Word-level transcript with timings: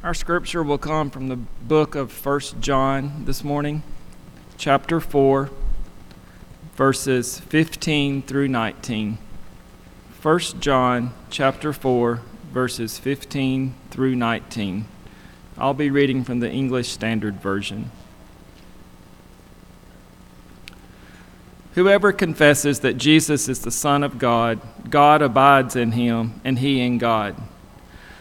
Our 0.00 0.14
scripture 0.14 0.62
will 0.62 0.78
come 0.78 1.10
from 1.10 1.26
the 1.26 1.34
book 1.34 1.96
of 1.96 2.12
First 2.12 2.60
John 2.60 3.24
this 3.24 3.42
morning, 3.42 3.82
chapter 4.56 5.00
4, 5.00 5.50
verses 6.76 7.40
15 7.40 8.22
through 8.22 8.46
19. 8.46 9.18
1 10.22 10.40
John 10.60 11.12
chapter 11.30 11.72
4, 11.72 12.20
verses 12.52 12.96
15 12.96 13.74
through 13.90 14.14
19. 14.14 14.84
I'll 15.58 15.74
be 15.74 15.90
reading 15.90 16.22
from 16.22 16.38
the 16.38 16.48
English 16.48 16.90
Standard 16.90 17.40
Version. 17.40 17.90
Whoever 21.74 22.12
confesses 22.12 22.78
that 22.80 22.98
Jesus 22.98 23.48
is 23.48 23.62
the 23.62 23.72
Son 23.72 24.04
of 24.04 24.20
God, 24.20 24.60
God 24.88 25.22
abides 25.22 25.74
in 25.74 25.90
him, 25.92 26.40
and 26.44 26.60
he 26.60 26.80
in 26.80 26.98
God. 26.98 27.34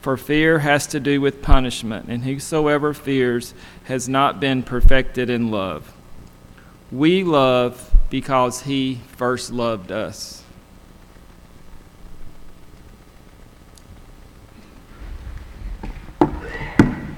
For 0.00 0.16
fear 0.16 0.60
has 0.60 0.86
to 0.88 1.00
do 1.00 1.20
with 1.20 1.42
punishment, 1.42 2.06
and 2.08 2.24
whosoever 2.24 2.94
fears 2.94 3.52
has 3.84 4.08
not 4.08 4.40
been 4.40 4.62
perfected 4.62 5.28
in 5.28 5.50
love. 5.50 5.92
We 6.90 7.22
love 7.22 7.94
because 8.08 8.62
he 8.62 9.00
first 9.16 9.52
loved 9.52 9.92
us. 9.92 10.42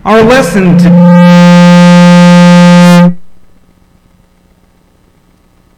Our 0.04 0.24
lesson 0.24 0.76
today. 0.76 0.98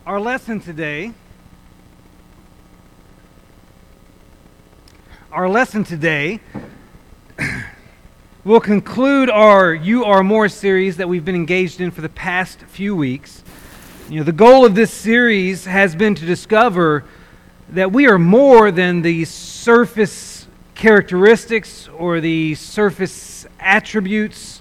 Our 0.06 0.20
lesson 0.20 0.60
today 0.60 1.12
Our 5.34 5.48
lesson 5.48 5.82
today 5.82 6.38
will 8.44 8.60
conclude 8.60 9.30
our 9.30 9.72
You 9.72 10.04
Are 10.04 10.22
More 10.22 10.50
series 10.50 10.98
that 10.98 11.08
we've 11.08 11.24
been 11.24 11.34
engaged 11.34 11.80
in 11.80 11.90
for 11.90 12.02
the 12.02 12.10
past 12.10 12.60
few 12.60 12.94
weeks. 12.94 13.42
You 14.10 14.18
know, 14.18 14.22
the 14.22 14.32
goal 14.32 14.66
of 14.66 14.74
this 14.74 14.92
series 14.92 15.64
has 15.64 15.96
been 15.96 16.14
to 16.14 16.26
discover 16.26 17.06
that 17.70 17.90
we 17.90 18.06
are 18.06 18.18
more 18.18 18.70
than 18.70 19.00
the 19.00 19.24
surface 19.24 20.46
characteristics 20.74 21.88
or 21.88 22.20
the 22.20 22.54
surface 22.56 23.46
attributes 23.60 24.60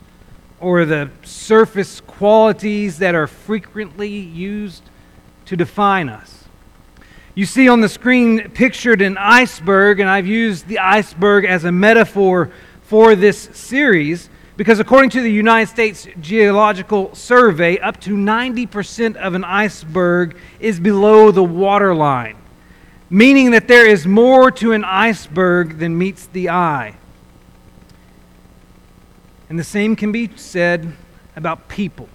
or 0.61 0.85
the 0.85 1.09
surface 1.23 1.99
qualities 1.99 2.99
that 2.99 3.15
are 3.15 3.27
frequently 3.27 4.07
used 4.07 4.83
to 5.43 5.57
define 5.57 6.07
us. 6.07 6.45
You 7.35 7.45
see 7.45 7.67
on 7.67 7.81
the 7.81 7.89
screen 7.89 8.49
pictured 8.51 9.01
an 9.01 9.17
iceberg, 9.17 9.99
and 9.99 10.09
I've 10.09 10.27
used 10.27 10.67
the 10.67 10.79
iceberg 10.79 11.43
as 11.43 11.65
a 11.65 11.71
metaphor 11.71 12.49
for 12.93 13.15
this 13.15 13.49
series 13.53 14.29
because, 14.55 14.79
according 14.79 15.09
to 15.09 15.21
the 15.21 15.31
United 15.31 15.67
States 15.67 16.07
Geological 16.21 17.15
Survey, 17.15 17.79
up 17.79 17.99
to 18.01 18.11
90% 18.11 19.15
of 19.15 19.33
an 19.33 19.43
iceberg 19.43 20.37
is 20.59 20.79
below 20.79 21.31
the 21.31 21.43
waterline, 21.43 22.37
meaning 23.09 23.49
that 23.49 23.67
there 23.67 23.87
is 23.87 24.05
more 24.05 24.51
to 24.51 24.73
an 24.73 24.83
iceberg 24.83 25.79
than 25.79 25.97
meets 25.97 26.27
the 26.27 26.49
eye. 26.51 26.95
And 29.49 29.57
the 29.57 29.63
same 29.63 29.95
can 29.95 30.11
be 30.11 30.29
said 30.35 30.93
about 31.35 31.67
people. 31.69 32.07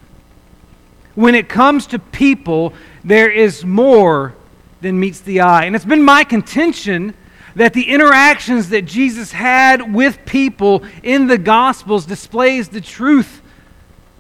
When 1.17 1.35
it 1.35 1.49
comes 1.49 1.89
to 1.89 1.99
people, 1.99 2.73
there 3.03 3.29
is 3.33 3.65
more 3.65 4.33
than 4.81 5.01
meets 5.01 5.19
the 5.23 5.41
eye. 5.41 5.65
And 5.65 5.75
it's 5.75 5.85
been 5.85 6.05
my 6.05 6.23
contention 6.23 7.15
that 7.55 7.73
the 7.73 7.89
interactions 7.89 8.69
that 8.71 8.83
Jesus 8.83 9.33
had 9.33 9.95
with 9.95 10.25
people 10.25 10.83
in 11.03 11.27
the 11.27 11.39
Gospels 11.39 12.07
displays 12.07 12.69
the 12.69 12.81
truth 12.81 13.43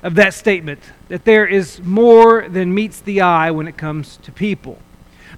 of 0.02 0.14
that 0.14 0.34
statement 0.34 0.80
that 1.08 1.24
there 1.24 1.46
is 1.46 1.80
more 1.82 2.48
than 2.48 2.74
meets 2.74 3.00
the 3.00 3.20
eye 3.20 3.50
when 3.50 3.66
it 3.66 3.76
comes 3.76 4.18
to 4.18 4.30
people. 4.30 4.78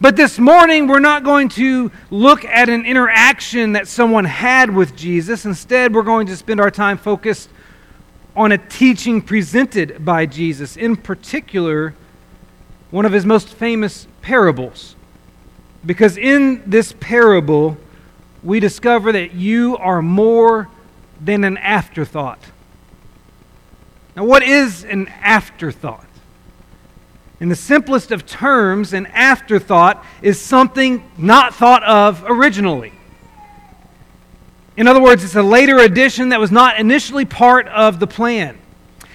But 0.00 0.16
this 0.16 0.38
morning, 0.38 0.86
we're 0.86 0.98
not 0.98 1.24
going 1.24 1.48
to 1.50 1.92
look 2.10 2.44
at 2.44 2.68
an 2.68 2.86
interaction 2.86 3.72
that 3.72 3.86
someone 3.86 4.24
had 4.24 4.74
with 4.74 4.96
Jesus. 4.96 5.44
Instead, 5.44 5.94
we're 5.94 6.02
going 6.02 6.26
to 6.28 6.36
spend 6.36 6.60
our 6.60 6.70
time 6.70 6.96
focused 6.96 7.50
on 8.34 8.52
a 8.52 8.58
teaching 8.58 9.20
presented 9.20 10.04
by 10.04 10.24
Jesus, 10.24 10.76
in 10.76 10.96
particular, 10.96 11.94
one 12.90 13.04
of 13.04 13.12
his 13.12 13.26
most 13.26 13.48
famous 13.48 14.06
parables. 14.22 14.96
Because 15.84 16.16
in 16.16 16.62
this 16.66 16.94
parable, 17.00 17.76
we 18.42 18.60
discover 18.60 19.12
that 19.12 19.32
you 19.34 19.76
are 19.78 20.02
more 20.02 20.68
than 21.20 21.44
an 21.44 21.56
afterthought. 21.56 22.38
Now, 24.16 24.24
what 24.24 24.42
is 24.42 24.84
an 24.84 25.08
afterthought? 25.22 26.04
In 27.38 27.48
the 27.48 27.56
simplest 27.56 28.10
of 28.10 28.26
terms, 28.26 28.92
an 28.92 29.06
afterthought 29.06 30.04
is 30.20 30.38
something 30.38 31.10
not 31.16 31.54
thought 31.54 31.82
of 31.84 32.22
originally. 32.26 32.92
In 34.76 34.86
other 34.86 35.00
words, 35.00 35.24
it's 35.24 35.36
a 35.36 35.42
later 35.42 35.78
addition 35.78 36.30
that 36.30 36.40
was 36.40 36.50
not 36.50 36.78
initially 36.78 37.24
part 37.24 37.66
of 37.68 37.98
the 37.98 38.06
plan. 38.06 38.58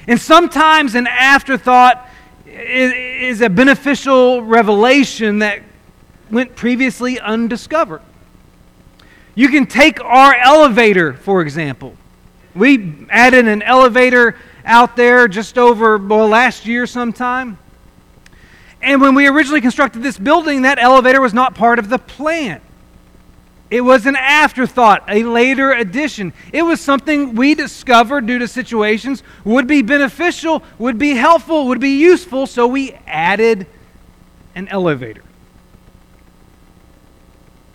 And 0.07 0.19
sometimes 0.19 0.95
an 0.95 1.07
afterthought 1.07 2.07
is 2.47 3.41
a 3.41 3.49
beneficial 3.49 4.41
revelation 4.41 5.39
that 5.39 5.61
went 6.35 6.56
previously 6.56 7.19
undiscovered. 7.19 8.01
You 9.34 9.50
can 9.50 9.66
take 9.66 10.03
our 10.03 10.35
elevator, 10.35 11.13
for 11.13 11.41
example. 11.41 11.96
We 12.53 13.07
added 13.09 13.47
an 13.47 13.62
elevator 13.63 14.35
out 14.63 14.96
there 14.96 15.28
just 15.28 15.57
over 15.57 15.97
well, 15.97 16.28
last 16.28 16.66
year 16.66 16.85
sometime. 16.85 17.57
And 18.81 19.01
when 19.01 19.16
we 19.16 19.28
originally 19.28 19.62
constructed 19.62 20.03
this 20.03 20.18
building, 20.18 20.62
that 20.62 20.78
elevator 20.78 21.22
was 21.22 21.34
not 21.34 21.56
part 21.56 21.79
of 21.79 21.90
the 21.90 21.97
plan. 21.97 22.62
It 23.72 23.81
was 23.81 24.06
an 24.06 24.16
afterthought, 24.16 25.03
a 25.09 25.23
later 25.23 25.72
addition. 25.72 26.34
It 26.53 26.62
was 26.62 26.79
something 26.79 27.34
we 27.35 27.56
discovered 27.56 28.28
due 28.28 28.40
to 28.40 28.47
situations 28.47 29.23
would 29.44 29.67
be 29.67 29.81
beneficial, 29.81 30.63
would 30.78 30.97
be 30.97 31.12
helpful, 31.12 31.67
would 31.67 31.79
be 31.79 31.97
useful, 31.97 32.46
so 32.46 32.67
we 32.67 32.91
added 33.07 33.66
an 34.53 34.67
elevator. 34.67 35.24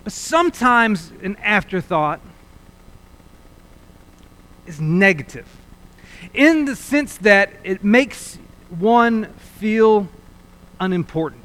But 0.03 0.13
sometimes 0.13 1.11
an 1.21 1.37
afterthought 1.37 2.21
is 4.65 4.79
negative 4.81 5.47
in 6.33 6.65
the 6.65 6.75
sense 6.75 7.17
that 7.17 7.51
it 7.63 7.83
makes 7.83 8.37
one 8.69 9.25
feel 9.59 10.07
unimportant. 10.79 11.43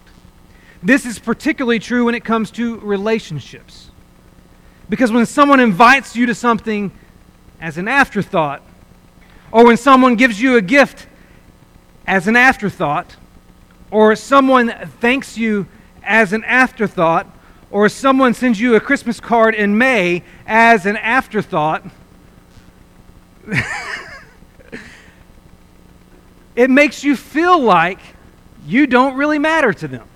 This 0.82 1.04
is 1.04 1.18
particularly 1.18 1.78
true 1.78 2.04
when 2.04 2.14
it 2.14 2.24
comes 2.24 2.50
to 2.52 2.78
relationships. 2.78 3.90
Because 4.88 5.10
when 5.10 5.26
someone 5.26 5.58
invites 5.58 6.14
you 6.14 6.26
to 6.26 6.34
something 6.34 6.92
as 7.60 7.76
an 7.76 7.88
afterthought, 7.88 8.62
or 9.50 9.64
when 9.64 9.76
someone 9.76 10.14
gives 10.14 10.40
you 10.40 10.56
a 10.56 10.62
gift 10.62 11.06
as 12.06 12.28
an 12.28 12.36
afterthought, 12.36 13.16
or 13.90 14.14
someone 14.14 14.72
thanks 15.00 15.36
you 15.36 15.66
as 16.02 16.32
an 16.32 16.44
afterthought, 16.44 17.26
or 17.70 17.88
someone 17.88 18.34
sends 18.34 18.60
you 18.60 18.74
a 18.74 18.80
Christmas 18.80 19.20
card 19.20 19.54
in 19.54 19.76
May 19.76 20.22
as 20.46 20.86
an 20.86 20.96
afterthought, 20.96 21.84
it 26.56 26.70
makes 26.70 27.02
you 27.04 27.16
feel 27.16 27.60
like 27.60 27.98
you 28.66 28.86
don't 28.86 29.16
really 29.16 29.38
matter 29.38 29.72
to 29.72 29.88
them. 29.88 30.08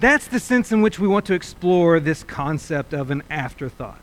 That's 0.00 0.26
the 0.26 0.40
sense 0.40 0.70
in 0.72 0.82
which 0.82 0.98
we 0.98 1.08
want 1.08 1.24
to 1.26 1.34
explore 1.34 1.98
this 2.00 2.22
concept 2.22 2.92
of 2.92 3.10
an 3.10 3.22
afterthought. 3.30 4.00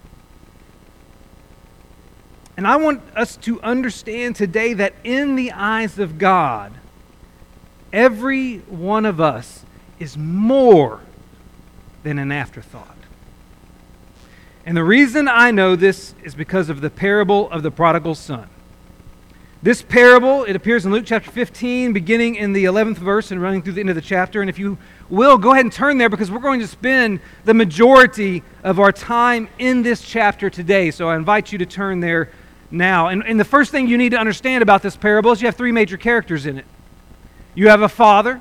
And 2.58 2.68
I 2.68 2.76
want 2.76 3.02
us 3.16 3.38
to 3.38 3.62
understand 3.62 4.36
today 4.36 4.74
that 4.74 4.94
in 5.04 5.36
the 5.36 5.52
eyes 5.52 6.00
of 6.00 6.18
God, 6.18 6.74
every 7.92 8.58
one 8.60 9.06
of 9.06 9.20
us 9.20 9.66
is 10.02 10.18
more 10.18 11.00
than 12.04 12.18
an 12.18 12.32
afterthought. 12.32 12.98
And 14.66 14.76
the 14.76 14.84
reason 14.84 15.28
I 15.28 15.52
know 15.52 15.76
this 15.76 16.16
is 16.24 16.34
because 16.34 16.70
of 16.70 16.82
the 16.82 16.90
parable 16.90 17.50
of 17.52 17.64
the 17.64 17.72
prodigal 17.72 18.16
son. 18.16 18.50
This 19.64 19.84
parable, 19.84 20.44
it 20.44 20.56
appears 20.56 20.88
in 20.88 20.92
Luke 20.92 21.04
chapter 21.06 21.30
15, 21.30 21.94
beginning 21.94 22.34
in 22.34 22.52
the 22.52 22.66
11th 22.66 22.98
verse 22.98 23.30
and 23.30 23.40
running 23.40 23.62
through 23.62 23.74
the 23.74 23.82
end 23.82 23.90
of 23.90 23.96
the 23.96 24.02
chapter. 24.02 24.42
And 24.42 24.50
if 24.50 24.58
you 24.58 24.80
will, 25.08 25.38
go 25.38 25.52
ahead 25.52 25.66
and 25.66 25.72
turn 25.72 26.00
there 26.00 26.10
because 26.10 26.32
we're 26.32 26.40
going 26.40 26.62
to 26.62 26.68
spend 26.68 27.20
the 27.46 27.54
majority 27.54 28.42
of 28.64 28.80
our 28.80 28.92
time 28.92 29.48
in 29.60 29.84
this 29.84 30.02
chapter 30.02 30.50
today. 30.50 30.90
So 30.90 31.10
I 31.10 31.16
invite 31.16 31.52
you 31.52 31.60
to 31.60 31.66
turn 31.68 32.00
there 32.00 32.30
now. 32.72 33.10
And, 33.10 33.24
and 33.24 33.40
the 33.40 33.46
first 33.46 33.70
thing 33.70 33.88
you 33.88 34.00
need 34.00 34.14
to 34.14 34.18
understand 34.18 34.64
about 34.64 34.82
this 34.82 34.98
parable 34.98 35.32
is 35.32 35.42
you 35.44 35.48
have 35.48 35.56
three 35.56 35.72
major 35.72 35.98
characters 35.98 36.48
in 36.48 36.58
it 36.58 36.66
you 37.54 37.68
have 37.68 37.82
a 37.82 37.90
father, 37.90 38.40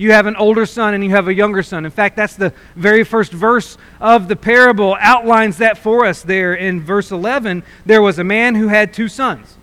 you 0.00 0.12
have 0.12 0.24
an 0.24 0.34
older 0.36 0.64
son, 0.64 0.94
and 0.94 1.04
you 1.04 1.10
have 1.10 1.28
a 1.28 1.34
younger 1.34 1.62
son. 1.62 1.84
In 1.84 1.90
fact, 1.90 2.16
that's 2.16 2.34
the 2.34 2.54
very 2.74 3.04
first 3.04 3.32
verse 3.32 3.76
of 4.00 4.28
the 4.28 4.34
parable, 4.34 4.96
outlines 4.98 5.58
that 5.58 5.76
for 5.76 6.06
us 6.06 6.22
there 6.22 6.54
in 6.54 6.82
verse 6.82 7.10
11. 7.10 7.62
There 7.84 8.00
was 8.00 8.18
a 8.18 8.24
man 8.24 8.54
who 8.54 8.68
had 8.68 8.94
two 8.94 9.08
sons. 9.08 9.58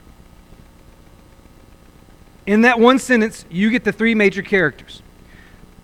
In 2.46 2.62
that 2.62 2.80
one 2.80 3.00
sentence, 3.00 3.46
you 3.50 3.72
get 3.72 3.84
the 3.84 3.92
three 3.92 4.14
major 4.14 4.44
characters. 4.44 5.02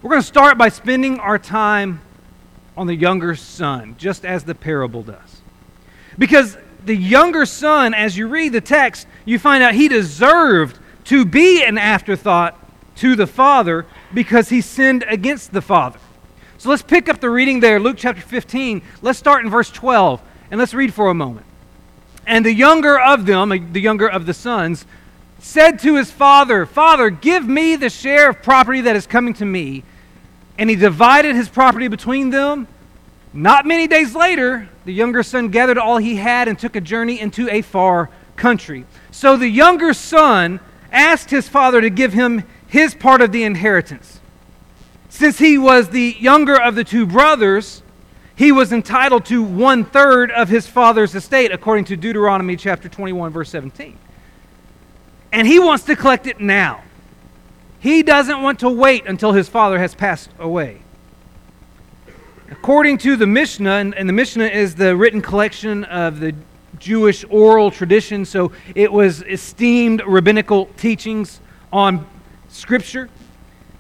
We're 0.03 0.11
going 0.11 0.21
to 0.21 0.27
start 0.27 0.55
by 0.55 0.69
spending 0.69 1.19
our 1.19 1.39
time 1.39 2.01
on 2.77 2.85
the 2.85 2.95
younger 2.95 3.33
son, 3.33 3.95
just 3.97 4.23
as 4.23 4.43
the 4.43 4.53
parable 4.53 5.01
does. 5.01 5.41
Because 6.19 6.57
the 6.85 6.95
younger 6.95 7.47
son, 7.47 7.95
as 7.95 8.15
you 8.15 8.27
read 8.27 8.53
the 8.53 8.61
text, 8.61 9.07
you 9.25 9.39
find 9.39 9.63
out 9.63 9.73
he 9.73 9.87
deserved 9.87 10.77
to 11.05 11.25
be 11.25 11.63
an 11.63 11.79
afterthought 11.79 12.55
to 12.97 13.15
the 13.15 13.25
father 13.25 13.87
because 14.13 14.49
he 14.49 14.61
sinned 14.61 15.03
against 15.07 15.51
the 15.51 15.61
father. 15.61 15.99
So 16.57 16.69
let's 16.69 16.81
pick 16.81 17.09
up 17.09 17.19
the 17.19 17.29
reading 17.29 17.59
there, 17.59 17.79
Luke 17.79 17.97
chapter 17.97 18.21
15. 18.21 18.81
Let's 19.01 19.19
start 19.19 19.43
in 19.43 19.51
verse 19.51 19.69
12, 19.69 20.21
and 20.51 20.59
let's 20.59 20.73
read 20.73 20.93
for 20.93 21.09
a 21.09 21.13
moment. 21.13 21.45
And 22.25 22.45
the 22.45 22.53
younger 22.53 22.99
of 22.99 23.25
them, 23.25 23.51
uh, 23.51 23.57
the 23.71 23.81
younger 23.81 24.07
of 24.07 24.25
the 24.25 24.33
sons, 24.33 24.85
said 25.39 25.79
to 25.79 25.95
his 25.95 26.09
father, 26.09 26.65
Father, 26.65 27.09
give 27.09 27.45
me 27.45 27.75
the 27.75 27.89
share 27.89 28.29
of 28.29 28.41
property 28.41 28.81
that 28.81 28.95
is 28.95 29.05
coming 29.05 29.33
to 29.33 29.45
me. 29.45 29.83
And 30.57 30.69
he 30.69 30.75
divided 30.75 31.35
his 31.35 31.49
property 31.49 31.89
between 31.89 32.29
them. 32.29 32.67
Not 33.33 33.65
many 33.65 33.87
days 33.87 34.15
later, 34.15 34.69
the 34.85 34.93
younger 34.93 35.23
son 35.23 35.49
gathered 35.49 35.77
all 35.77 35.97
he 35.97 36.15
had 36.15 36.47
and 36.47 36.57
took 36.57 36.75
a 36.75 36.81
journey 36.81 37.19
into 37.19 37.49
a 37.49 37.61
far 37.61 38.09
country. 38.35 38.85
So 39.11 39.35
the 39.35 39.49
younger 39.49 39.93
son 39.93 40.59
asked 40.91 41.31
his 41.31 41.49
father 41.49 41.81
to 41.81 41.89
give 41.89 42.13
him 42.13 42.43
his 42.73 42.93
part 42.93 43.21
of 43.21 43.31
the 43.31 43.43
inheritance. 43.43 44.19
Since 45.07 45.37
he 45.39 45.57
was 45.57 45.89
the 45.89 46.15
younger 46.19 46.59
of 46.59 46.75
the 46.75 46.83
two 46.83 47.05
brothers, 47.05 47.81
he 48.35 48.51
was 48.51 48.73
entitled 48.73 49.25
to 49.25 49.41
one 49.41 49.85
third 49.85 50.31
of 50.31 50.49
his 50.49 50.67
father's 50.67 51.15
estate, 51.15 51.51
according 51.51 51.85
to 51.85 51.95
Deuteronomy 51.95 52.57
chapter 52.57 52.89
21, 52.89 53.31
verse 53.31 53.49
17 53.49 53.97
and 55.33 55.47
he 55.47 55.59
wants 55.59 55.83
to 55.85 55.95
collect 55.95 56.27
it 56.27 56.39
now. 56.39 56.83
He 57.79 58.03
doesn't 58.03 58.41
want 58.41 58.59
to 58.59 58.69
wait 58.69 59.05
until 59.07 59.33
his 59.33 59.49
father 59.49 59.79
has 59.79 59.95
passed 59.95 60.29
away. 60.39 60.83
According 62.49 62.99
to 62.99 63.15
the 63.17 63.25
Mishnah, 63.25 63.91
and, 63.97 64.07
the 64.07 64.13
Mishnah 64.13 64.45
is 64.45 64.75
the 64.75 64.95
written 64.95 65.21
collection 65.21 65.83
of 65.85 66.19
the 66.19 66.35
Jewish 66.77 67.25
oral 67.29 67.71
tradition, 67.71 68.25
so 68.25 68.51
it 68.75 68.91
was 68.91 69.23
esteemed 69.23 70.03
rabbinical 70.05 70.67
teachings 70.77 71.41
on 71.73 72.07
Scripture. 72.53 73.09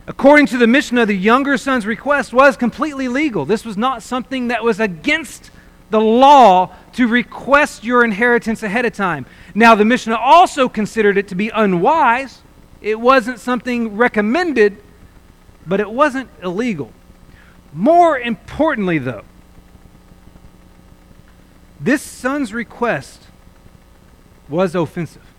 According 0.05 0.47
to 0.47 0.57
the 0.57 0.67
Mishnah, 0.67 1.05
the 1.05 1.15
younger 1.15 1.57
son's 1.57 1.85
request 1.85 2.33
was 2.33 2.57
completely 2.57 3.07
legal. 3.07 3.45
This 3.45 3.63
was 3.63 3.77
not 3.77 4.03
something 4.03 4.49
that 4.49 4.63
was 4.63 4.79
against 4.79 5.51
the 5.89 6.01
law 6.01 6.75
to 6.93 7.07
request 7.07 7.83
your 7.83 8.03
inheritance 8.03 8.63
ahead 8.63 8.85
of 8.85 8.93
time. 8.93 9.25
Now, 9.55 9.75
the 9.75 9.85
Mishnah 9.85 10.15
also 10.15 10.67
considered 10.67 11.17
it 11.17 11.27
to 11.29 11.35
be 11.35 11.49
unwise. 11.49 12.41
It 12.81 12.99
wasn't 12.99 13.39
something 13.39 13.95
recommended, 13.95 14.77
but 15.65 15.79
it 15.79 15.89
wasn't 15.89 16.29
illegal. 16.41 16.91
More 17.71 18.19
importantly, 18.19 18.97
though, 18.97 19.23
this 21.79 22.01
son's 22.01 22.53
request 22.53 23.23
was 24.49 24.75
offensive. 24.75 25.32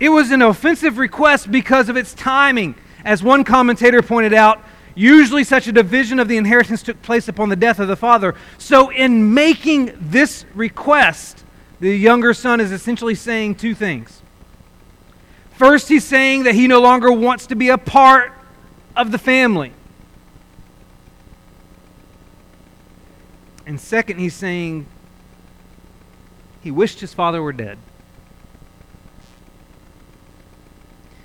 It 0.00 0.10
was 0.10 0.30
an 0.30 0.42
offensive 0.42 0.98
request 0.98 1.50
because 1.50 1.88
of 1.88 1.96
its 1.96 2.14
timing. 2.14 2.74
As 3.04 3.22
one 3.22 3.44
commentator 3.44 4.02
pointed 4.02 4.32
out, 4.32 4.62
Usually, 4.98 5.44
such 5.44 5.68
a 5.68 5.72
division 5.72 6.18
of 6.18 6.26
the 6.26 6.36
inheritance 6.36 6.82
took 6.82 7.00
place 7.02 7.28
upon 7.28 7.50
the 7.50 7.54
death 7.54 7.78
of 7.78 7.86
the 7.86 7.94
father. 7.94 8.34
So, 8.58 8.90
in 8.90 9.32
making 9.32 9.96
this 9.96 10.44
request, 10.56 11.44
the 11.78 11.96
younger 11.96 12.34
son 12.34 12.58
is 12.58 12.72
essentially 12.72 13.14
saying 13.14 13.54
two 13.54 13.76
things. 13.76 14.22
First, 15.52 15.88
he's 15.88 16.02
saying 16.02 16.42
that 16.42 16.56
he 16.56 16.66
no 16.66 16.80
longer 16.80 17.12
wants 17.12 17.46
to 17.46 17.54
be 17.54 17.68
a 17.68 17.78
part 17.78 18.32
of 18.96 19.12
the 19.12 19.18
family. 19.18 19.72
And 23.66 23.80
second, 23.80 24.18
he's 24.18 24.34
saying 24.34 24.86
he 26.60 26.72
wished 26.72 26.98
his 26.98 27.14
father 27.14 27.40
were 27.40 27.52
dead. 27.52 27.78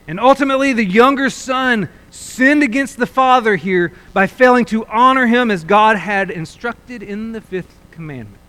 And 0.07 0.19
ultimately, 0.19 0.73
the 0.73 0.83
younger 0.83 1.29
son 1.29 1.87
sinned 2.09 2.61
against 2.61 2.97
the 2.97 3.05
Father 3.05 3.55
here 3.55 3.93
by 4.11 4.27
failing 4.27 4.65
to 4.65 4.85
honor 4.87 5.27
him 5.27 5.49
as 5.49 5.63
God 5.63 5.97
had 5.97 6.29
instructed 6.29 7.01
in 7.01 7.31
the 7.31 7.39
fifth 7.41 7.77
commandment. 7.91 8.39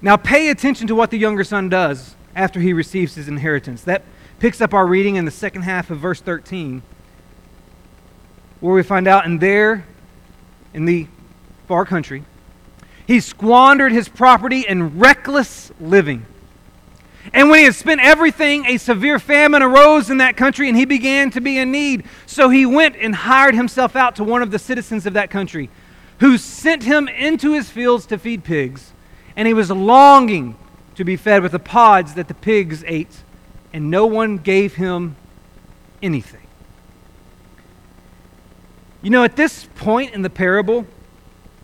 Now, 0.00 0.16
pay 0.16 0.50
attention 0.50 0.86
to 0.86 0.94
what 0.94 1.10
the 1.10 1.18
younger 1.18 1.42
son 1.42 1.68
does 1.68 2.14
after 2.36 2.60
he 2.60 2.72
receives 2.72 3.16
his 3.16 3.26
inheritance. 3.26 3.82
That 3.82 4.04
picks 4.38 4.60
up 4.60 4.72
our 4.72 4.86
reading 4.86 5.16
in 5.16 5.24
the 5.24 5.30
second 5.30 5.62
half 5.62 5.90
of 5.90 5.98
verse 5.98 6.20
13, 6.20 6.82
where 8.60 8.74
we 8.74 8.82
find 8.84 9.08
out, 9.08 9.26
and 9.26 9.40
there 9.40 9.84
in 10.72 10.84
the 10.84 11.08
far 11.66 11.84
country, 11.84 12.24
he 13.06 13.18
squandered 13.18 13.90
his 13.90 14.08
property 14.08 14.60
in 14.60 14.98
reckless 14.98 15.72
living 15.80 16.26
and 17.32 17.50
when 17.50 17.58
he 17.58 17.64
had 17.64 17.74
spent 17.74 18.00
everything, 18.00 18.66
a 18.66 18.76
severe 18.76 19.18
famine 19.18 19.62
arose 19.62 20.10
in 20.10 20.18
that 20.18 20.36
country, 20.36 20.68
and 20.68 20.76
he 20.76 20.84
began 20.84 21.30
to 21.30 21.40
be 21.40 21.58
in 21.58 21.72
need. 21.72 22.04
So 22.26 22.48
he 22.48 22.66
went 22.66 22.96
and 22.96 23.14
hired 23.14 23.54
himself 23.54 23.96
out 23.96 24.16
to 24.16 24.24
one 24.24 24.42
of 24.42 24.50
the 24.50 24.58
citizens 24.58 25.06
of 25.06 25.14
that 25.14 25.30
country, 25.30 25.70
who 26.20 26.38
sent 26.38 26.82
him 26.82 27.08
into 27.08 27.52
his 27.52 27.68
fields 27.68 28.06
to 28.06 28.18
feed 28.18 28.44
pigs. 28.44 28.92
And 29.34 29.46
he 29.46 29.54
was 29.54 29.70
longing 29.70 30.56
to 30.94 31.04
be 31.04 31.16
fed 31.16 31.42
with 31.42 31.52
the 31.52 31.58
pods 31.58 32.14
that 32.14 32.28
the 32.28 32.34
pigs 32.34 32.82
ate, 32.86 33.22
and 33.72 33.90
no 33.90 34.06
one 34.06 34.38
gave 34.38 34.76
him 34.76 35.16
anything. 36.02 36.40
You 39.02 39.10
know, 39.10 39.24
at 39.24 39.36
this 39.36 39.68
point 39.74 40.14
in 40.14 40.22
the 40.22 40.30
parable, 40.30 40.86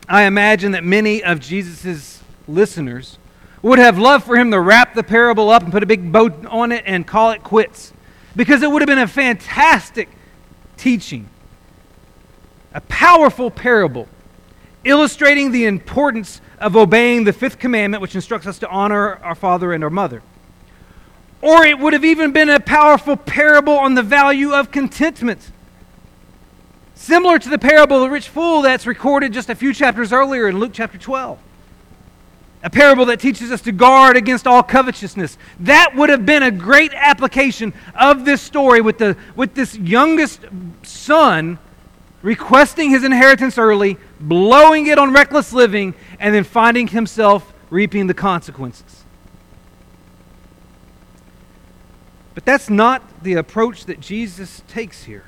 I 0.08 0.24
imagine 0.24 0.72
that 0.72 0.84
many 0.84 1.24
of 1.24 1.40
Jesus' 1.40 2.22
listeners 2.46 3.18
would 3.62 3.78
have 3.78 3.98
loved 3.98 4.24
for 4.24 4.36
him 4.36 4.50
to 4.50 4.60
wrap 4.60 4.94
the 4.94 5.02
parable 5.02 5.48
up 5.48 5.62
and 5.62 5.72
put 5.72 5.82
a 5.82 5.86
big 5.86 6.12
bow 6.12 6.30
on 6.48 6.72
it 6.72 6.82
and 6.86 7.06
call 7.06 7.30
it 7.30 7.42
quits 7.42 7.92
because 8.34 8.62
it 8.62 8.70
would 8.70 8.82
have 8.82 8.88
been 8.88 8.98
a 8.98 9.06
fantastic 9.06 10.08
teaching, 10.76 11.28
a 12.74 12.80
powerful 12.82 13.50
parable 13.50 14.08
illustrating 14.84 15.52
the 15.52 15.64
importance 15.64 16.40
of 16.58 16.76
obeying 16.76 17.24
the 17.24 17.32
fifth 17.32 17.58
commandment, 17.58 18.00
which 18.00 18.14
instructs 18.14 18.46
us 18.46 18.58
to 18.58 18.68
honor 18.68 19.16
our 19.16 19.34
father 19.34 19.72
and 19.72 19.84
our 19.84 19.90
mother. 19.90 20.22
Or 21.40 21.64
it 21.64 21.78
would 21.78 21.92
have 21.92 22.04
even 22.04 22.32
been 22.32 22.48
a 22.48 22.60
powerful 22.60 23.16
parable 23.16 23.76
on 23.76 23.94
the 23.94 24.02
value 24.02 24.52
of 24.52 24.70
contentment. 24.70 25.50
Similar 26.94 27.38
to 27.40 27.48
the 27.48 27.58
parable 27.58 27.96
of 27.96 28.02
the 28.02 28.10
rich 28.10 28.28
fool 28.28 28.62
that's 28.62 28.86
recorded 28.86 29.32
just 29.32 29.50
a 29.50 29.54
few 29.54 29.74
chapters 29.74 30.12
earlier 30.12 30.48
in 30.48 30.58
Luke 30.58 30.72
chapter 30.72 30.98
12 30.98 31.38
a 32.62 32.70
parable 32.70 33.04
that 33.06 33.18
teaches 33.18 33.50
us 33.50 33.60
to 33.62 33.72
guard 33.72 34.16
against 34.16 34.46
all 34.46 34.62
covetousness. 34.62 35.36
That 35.60 35.94
would 35.96 36.10
have 36.10 36.24
been 36.24 36.42
a 36.42 36.50
great 36.50 36.92
application 36.94 37.74
of 37.94 38.24
this 38.24 38.40
story 38.40 38.80
with, 38.80 38.98
the, 38.98 39.16
with 39.34 39.54
this 39.54 39.76
youngest 39.76 40.40
son 40.82 41.58
requesting 42.22 42.90
his 42.90 43.02
inheritance 43.02 43.58
early, 43.58 43.98
blowing 44.20 44.86
it 44.86 44.96
on 44.96 45.12
reckless 45.12 45.52
living, 45.52 45.94
and 46.20 46.34
then 46.34 46.44
finding 46.44 46.86
himself 46.86 47.52
reaping 47.68 48.06
the 48.06 48.14
consequences. 48.14 49.04
But 52.34 52.44
that's 52.44 52.70
not 52.70 53.02
the 53.22 53.34
approach 53.34 53.86
that 53.86 54.00
Jesus 54.00 54.62
takes 54.68 55.04
here. 55.04 55.24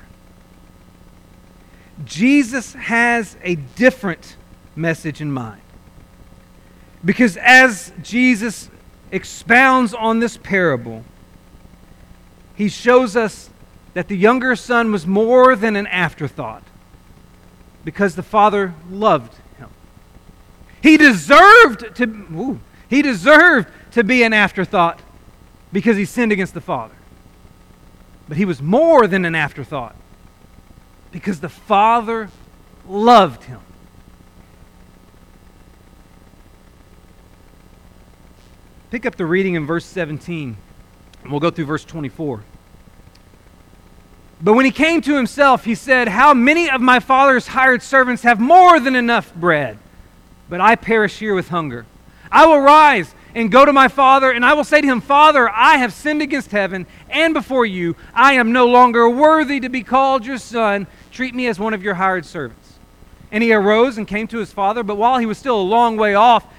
Jesus 2.03 2.73
has 2.73 3.37
a 3.43 3.55
different 3.55 4.37
message 4.75 5.21
in 5.21 5.31
mind. 5.31 5.61
Because 7.05 7.37
as 7.37 7.93
Jesus 8.01 8.69
expounds 9.11 9.93
on 9.93 10.19
this 10.19 10.37
parable, 10.37 11.03
he 12.55 12.67
shows 12.67 13.15
us 13.15 13.51
that 13.93 14.07
the 14.07 14.17
younger 14.17 14.55
son 14.55 14.91
was 14.91 15.05
more 15.05 15.55
than 15.55 15.75
an 15.75 15.87
afterthought. 15.87 16.63
because 17.83 18.15
the 18.15 18.23
father 18.23 18.73
loved 18.89 19.31
him. 19.59 19.69
He 20.81 20.97
deserved 20.97 21.95
to 21.97 22.05
ooh, 22.33 22.59
he 22.89 23.03
deserved 23.03 23.67
to 23.91 24.03
be 24.03 24.23
an 24.23 24.33
afterthought 24.33 24.99
because 25.71 25.95
he 25.95 26.03
sinned 26.03 26.31
against 26.31 26.55
the 26.55 26.61
father. 26.61 26.95
But 28.27 28.37
he 28.37 28.45
was 28.45 28.59
more 28.59 29.05
than 29.05 29.23
an 29.23 29.35
afterthought 29.35 29.95
because 31.11 31.41
the 31.41 31.49
father 31.49 32.29
loved 32.87 33.43
him. 33.43 33.61
Pick 38.95 39.05
up 39.05 39.17
the 39.17 39.25
reading 39.25 39.55
in 39.55 39.65
verse 39.65 39.83
17, 39.83 40.55
and 41.23 41.29
we'll 41.29 41.41
go 41.41 41.51
through 41.51 41.65
verse 41.65 41.83
24. 41.83 42.45
But 44.41 44.53
when 44.53 44.63
he 44.63 44.71
came 44.71 45.01
to 45.01 45.17
himself, 45.17 45.65
he 45.65 45.75
said, 45.75 46.07
How 46.07 46.33
many 46.33 46.69
of 46.69 46.79
my 46.79 47.01
father's 47.01 47.47
hired 47.47 47.81
servants 47.81 48.23
have 48.23 48.39
more 48.39 48.79
than 48.79 48.95
enough 48.95 49.35
bread? 49.35 49.79
But 50.47 50.61
I 50.61 50.77
perish 50.77 51.19
here 51.19 51.35
with 51.35 51.49
hunger. 51.49 51.85
I 52.31 52.45
will 52.45 52.61
rise 52.61 53.13
and 53.33 53.51
go 53.51 53.65
to 53.65 53.73
my 53.73 53.89
father, 53.89 54.31
and 54.31 54.45
I 54.45 54.53
will 54.53 54.63
say 54.63 54.79
to 54.79 54.87
him, 54.87 55.01
Father, 55.01 55.49
I 55.49 55.75
have 55.75 55.91
sinned 55.91 56.21
against 56.21 56.51
heaven 56.51 56.87
and 57.09 57.33
before 57.33 57.65
you. 57.65 57.97
I 58.13 58.35
am 58.35 58.53
no 58.53 58.65
longer 58.65 59.09
worthy 59.09 59.59
to 59.59 59.67
be 59.67 59.83
called 59.83 60.25
your 60.25 60.37
son. 60.37 60.87
Treat 61.11 61.35
me 61.35 61.47
as 61.47 61.59
one 61.59 61.73
of 61.73 61.83
your 61.83 61.95
hired 61.95 62.25
servants. 62.25 62.75
And 63.29 63.43
he 63.43 63.51
arose 63.51 63.97
and 63.97 64.07
came 64.07 64.29
to 64.29 64.37
his 64.37 64.53
father, 64.53 64.83
but 64.83 64.95
while 64.95 65.19
he 65.19 65.25
was 65.25 65.37
still 65.37 65.59
a 65.59 65.61
long 65.61 65.97
way 65.97 66.15
off, 66.15 66.45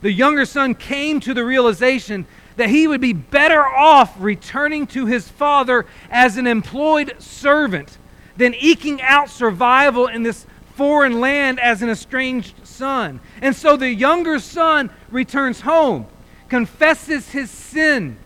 the 0.00 0.12
younger 0.12 0.44
son 0.44 0.74
came 0.74 1.20
to 1.20 1.34
the 1.34 1.44
realization 1.44 2.26
that 2.56 2.70
he 2.70 2.86
would 2.86 3.00
be 3.00 3.12
better 3.12 3.64
off 3.64 4.14
returning 4.18 4.86
to 4.88 5.06
his 5.06 5.28
father 5.28 5.86
as 6.10 6.36
an 6.36 6.46
employed 6.46 7.14
servant 7.18 7.98
than 8.36 8.54
eking 8.54 9.00
out 9.02 9.30
survival 9.30 10.06
in 10.06 10.22
this 10.22 10.46
foreign 10.74 11.20
land 11.20 11.60
as 11.60 11.82
an 11.82 11.90
estranged 11.90 12.54
son. 12.66 13.20
And 13.42 13.54
so 13.54 13.76
the 13.76 13.92
younger 13.92 14.38
son 14.38 14.90
returns 15.10 15.60
home, 15.60 16.06
confesses 16.48 17.30
his 17.30 17.50
sin, 17.50 18.16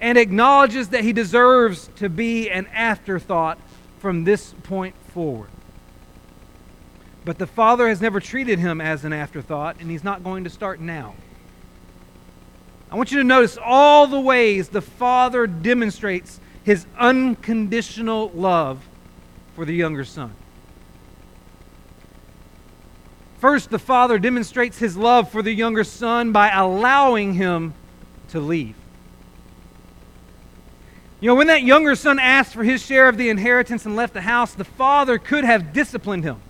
and 0.00 0.18
acknowledges 0.18 0.88
that 0.90 1.02
he 1.02 1.12
deserves 1.12 1.90
to 1.96 2.08
be 2.08 2.50
an 2.50 2.66
afterthought 2.68 3.58
from 3.98 4.24
this 4.24 4.54
point 4.62 4.94
forward. 5.08 5.48
But 7.26 7.38
the 7.38 7.46
Father 7.48 7.88
has 7.88 8.00
never 8.00 8.20
treated 8.20 8.60
him 8.60 8.80
as 8.80 9.04
an 9.04 9.12
afterthought, 9.12 9.78
and 9.80 9.90
he's 9.90 10.04
not 10.04 10.22
going 10.22 10.44
to 10.44 10.50
start 10.50 10.78
now. 10.78 11.16
I 12.88 12.94
want 12.94 13.10
you 13.10 13.18
to 13.18 13.24
notice 13.24 13.58
all 13.60 14.06
the 14.06 14.20
ways 14.20 14.68
the 14.68 14.80
Father 14.80 15.48
demonstrates 15.48 16.38
his 16.62 16.86
unconditional 16.96 18.30
love 18.32 18.80
for 19.56 19.64
the 19.64 19.74
younger 19.74 20.04
son. 20.04 20.34
First, 23.38 23.70
the 23.70 23.80
Father 23.80 24.20
demonstrates 24.20 24.78
his 24.78 24.96
love 24.96 25.28
for 25.28 25.42
the 25.42 25.52
younger 25.52 25.82
son 25.82 26.30
by 26.30 26.50
allowing 26.50 27.34
him 27.34 27.74
to 28.28 28.38
leave. 28.38 28.76
You 31.18 31.30
know, 31.30 31.34
when 31.34 31.48
that 31.48 31.64
younger 31.64 31.96
son 31.96 32.20
asked 32.20 32.52
for 32.52 32.62
his 32.62 32.86
share 32.86 33.08
of 33.08 33.16
the 33.16 33.30
inheritance 33.30 33.84
and 33.84 33.96
left 33.96 34.14
the 34.14 34.20
house, 34.20 34.54
the 34.54 34.64
father 34.64 35.18
could 35.18 35.42
have 35.42 35.72
disciplined 35.72 36.22
him. 36.22 36.40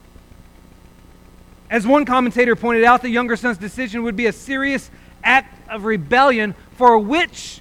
As 1.71 1.87
one 1.87 2.05
commentator 2.05 2.55
pointed 2.55 2.85
out, 2.85 3.03
the 3.03 3.09
younger 3.09 3.37
son's 3.37 3.59
decision 3.59 4.03
would 4.05 4.17
be 4.17 4.27
a 4.27 4.33
serious 4.33 4.91
act 5.25 5.69
of 5.69 5.85
rebellion 5.85 6.55
for 6.77 6.99
which 6.99 7.61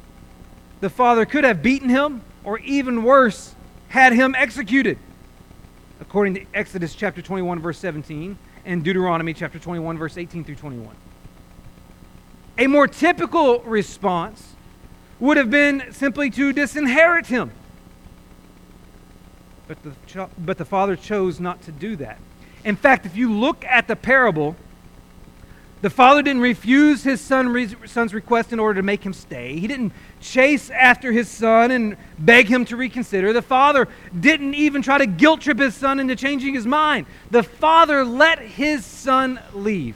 the 0.82 0.90
father 0.90 1.26
could 1.26 1.44
have 1.44 1.64
beaten 1.64 1.90
him 1.90 2.22
or 2.44 2.60
even 2.60 3.04
worse, 3.04 3.56
had 3.90 4.14
him 4.14 4.36
executed. 4.36 5.00
According 6.00 6.36
to 6.36 6.46
Exodus 6.54 6.94
chapter 6.94 7.22
21, 7.22 7.60
verse 7.60 7.80
17, 7.80 8.38
and 8.66 8.84
Deuteronomy 8.84 9.34
chapter 9.34 9.58
21, 9.58 9.98
verse 9.98 10.18
18 10.18 10.44
through 10.44 10.56
21. 10.56 10.96
A 12.58 12.68
more 12.68 12.88
typical 12.88 13.60
response 13.62 14.56
would 15.20 15.38
have 15.38 15.50
been 15.50 15.92
simply 15.92 16.30
to 16.32 16.54
disinherit 16.54 17.28
him. 17.28 17.52
But 19.68 19.78
the, 19.84 20.30
but 20.38 20.58
the 20.58 20.66
father 20.66 20.96
chose 20.96 21.40
not 21.40 21.62
to 21.64 21.72
do 21.72 21.96
that. 21.96 22.20
In 22.66 22.76
fact, 22.76 23.06
if 23.06 23.16
you 23.16 23.32
look 23.32 23.64
at 23.64 23.88
the 23.88 23.96
parable, 23.96 24.56
the 25.84 25.90
father 25.92 26.24
didn't 26.24 26.42
refuse 26.42 27.04
his 27.04 27.22
son, 27.22 27.78
son's 27.86 28.12
request 28.12 28.52
in 28.52 28.60
order 28.60 28.82
to 28.82 28.84
make 28.84 29.06
him 29.06 29.14
stay. 29.14 29.60
He 29.60 29.68
didn't 29.68 29.94
chase 30.20 30.72
after 30.72 31.12
his 31.12 31.30
son 31.30 31.70
and 31.70 31.96
beg 32.18 32.48
him 32.48 32.66
to 32.66 32.76
reconsider. 32.76 33.34
The 33.34 33.44
father 33.44 33.88
didn't 34.20 34.56
even 34.56 34.82
try 34.82 34.98
to 34.98 35.06
guilt 35.06 35.42
trip 35.42 35.60
his 35.60 35.76
son 35.76 36.00
into 36.00 36.16
changing 36.16 36.56
his 36.56 36.66
mind. 36.66 37.06
The 37.30 37.44
father 37.44 38.04
let 38.04 38.40
his 38.40 38.84
son 38.84 39.40
leave. 39.54 39.96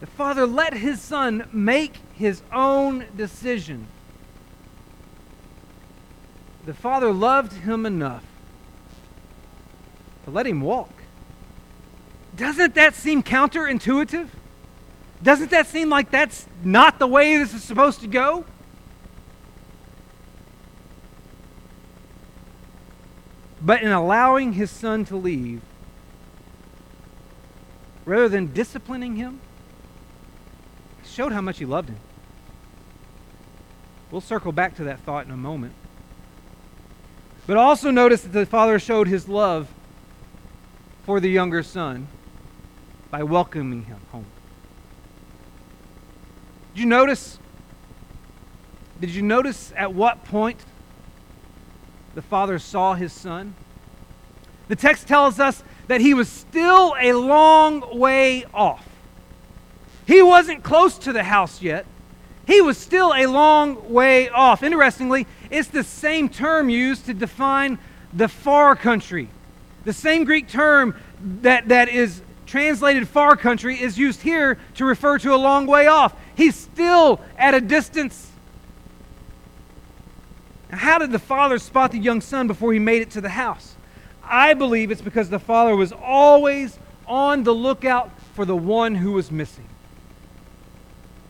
The 0.00 0.06
father 0.06 0.46
let 0.46 0.74
his 0.74 1.00
son 1.00 1.48
make 1.52 1.94
his 2.14 2.42
own 2.52 3.06
decision. 3.16 3.86
The 6.66 6.74
father 6.74 7.12
loved 7.12 7.52
him 7.52 7.86
enough 7.86 8.24
to 10.28 10.34
let 10.34 10.46
him 10.46 10.60
walk. 10.60 10.90
Doesn't 12.36 12.74
that 12.74 12.94
seem 12.94 13.22
counterintuitive? 13.22 14.28
Doesn't 15.22 15.50
that 15.50 15.66
seem 15.66 15.88
like 15.88 16.10
that's 16.10 16.46
not 16.62 16.98
the 16.98 17.06
way 17.06 17.38
this 17.38 17.54
is 17.54 17.64
supposed 17.64 18.00
to 18.02 18.06
go? 18.06 18.44
But 23.60 23.82
in 23.82 23.90
allowing 23.90 24.52
his 24.52 24.70
son 24.70 25.04
to 25.06 25.16
leave, 25.16 25.62
rather 28.04 28.28
than 28.28 28.52
disciplining 28.52 29.16
him, 29.16 29.40
showed 31.04 31.32
how 31.32 31.40
much 31.40 31.58
he 31.58 31.64
loved 31.64 31.88
him. 31.88 31.98
We'll 34.12 34.20
circle 34.20 34.52
back 34.52 34.76
to 34.76 34.84
that 34.84 35.00
thought 35.00 35.26
in 35.26 35.32
a 35.32 35.36
moment. 35.36 35.72
But 37.48 37.56
also 37.56 37.90
notice 37.90 38.22
that 38.22 38.32
the 38.32 38.46
father 38.46 38.78
showed 38.78 39.08
his 39.08 39.28
love 39.28 39.68
for 41.08 41.20
the 41.20 41.30
younger 41.30 41.62
son 41.62 42.06
by 43.10 43.22
welcoming 43.22 43.82
him 43.84 43.98
home. 44.12 44.26
Did 46.74 46.80
you 46.80 46.86
notice? 46.86 47.38
Did 49.00 49.08
you 49.12 49.22
notice 49.22 49.72
at 49.74 49.94
what 49.94 50.22
point 50.26 50.58
the 52.14 52.20
father 52.20 52.58
saw 52.58 52.92
his 52.92 53.10
son? 53.10 53.54
The 54.68 54.76
text 54.76 55.08
tells 55.08 55.40
us 55.40 55.64
that 55.86 56.02
he 56.02 56.12
was 56.12 56.28
still 56.28 56.94
a 57.00 57.14
long 57.14 57.98
way 57.98 58.44
off. 58.52 58.86
He 60.06 60.20
wasn't 60.20 60.62
close 60.62 60.98
to 60.98 61.14
the 61.14 61.24
house 61.24 61.62
yet. 61.62 61.86
He 62.46 62.60
was 62.60 62.76
still 62.76 63.14
a 63.16 63.24
long 63.24 63.90
way 63.90 64.28
off. 64.28 64.62
Interestingly, 64.62 65.26
it's 65.48 65.68
the 65.68 65.84
same 65.84 66.28
term 66.28 66.68
used 66.68 67.06
to 67.06 67.14
define 67.14 67.78
the 68.12 68.28
far 68.28 68.76
country. 68.76 69.30
The 69.84 69.92
same 69.92 70.24
Greek 70.24 70.48
term 70.48 70.94
that, 71.42 71.68
that 71.68 71.88
is 71.88 72.22
translated 72.46 73.06
far 73.06 73.36
country 73.36 73.80
is 73.80 73.98
used 73.98 74.22
here 74.22 74.58
to 74.74 74.84
refer 74.84 75.18
to 75.18 75.34
a 75.34 75.36
long 75.36 75.66
way 75.66 75.86
off. 75.86 76.14
He's 76.34 76.56
still 76.56 77.20
at 77.36 77.54
a 77.54 77.60
distance. 77.60 78.30
Now, 80.70 80.78
how 80.78 80.98
did 80.98 81.12
the 81.12 81.18
father 81.18 81.58
spot 81.58 81.92
the 81.92 81.98
young 81.98 82.20
son 82.20 82.46
before 82.46 82.72
he 82.72 82.78
made 82.78 83.02
it 83.02 83.10
to 83.12 83.20
the 83.20 83.28
house? 83.28 83.76
I 84.22 84.54
believe 84.54 84.90
it's 84.90 85.02
because 85.02 85.30
the 85.30 85.38
father 85.38 85.74
was 85.74 85.92
always 85.92 86.78
on 87.06 87.44
the 87.44 87.54
lookout 87.54 88.10
for 88.34 88.44
the 88.44 88.56
one 88.56 88.94
who 88.94 89.12
was 89.12 89.30
missing. 89.30 89.66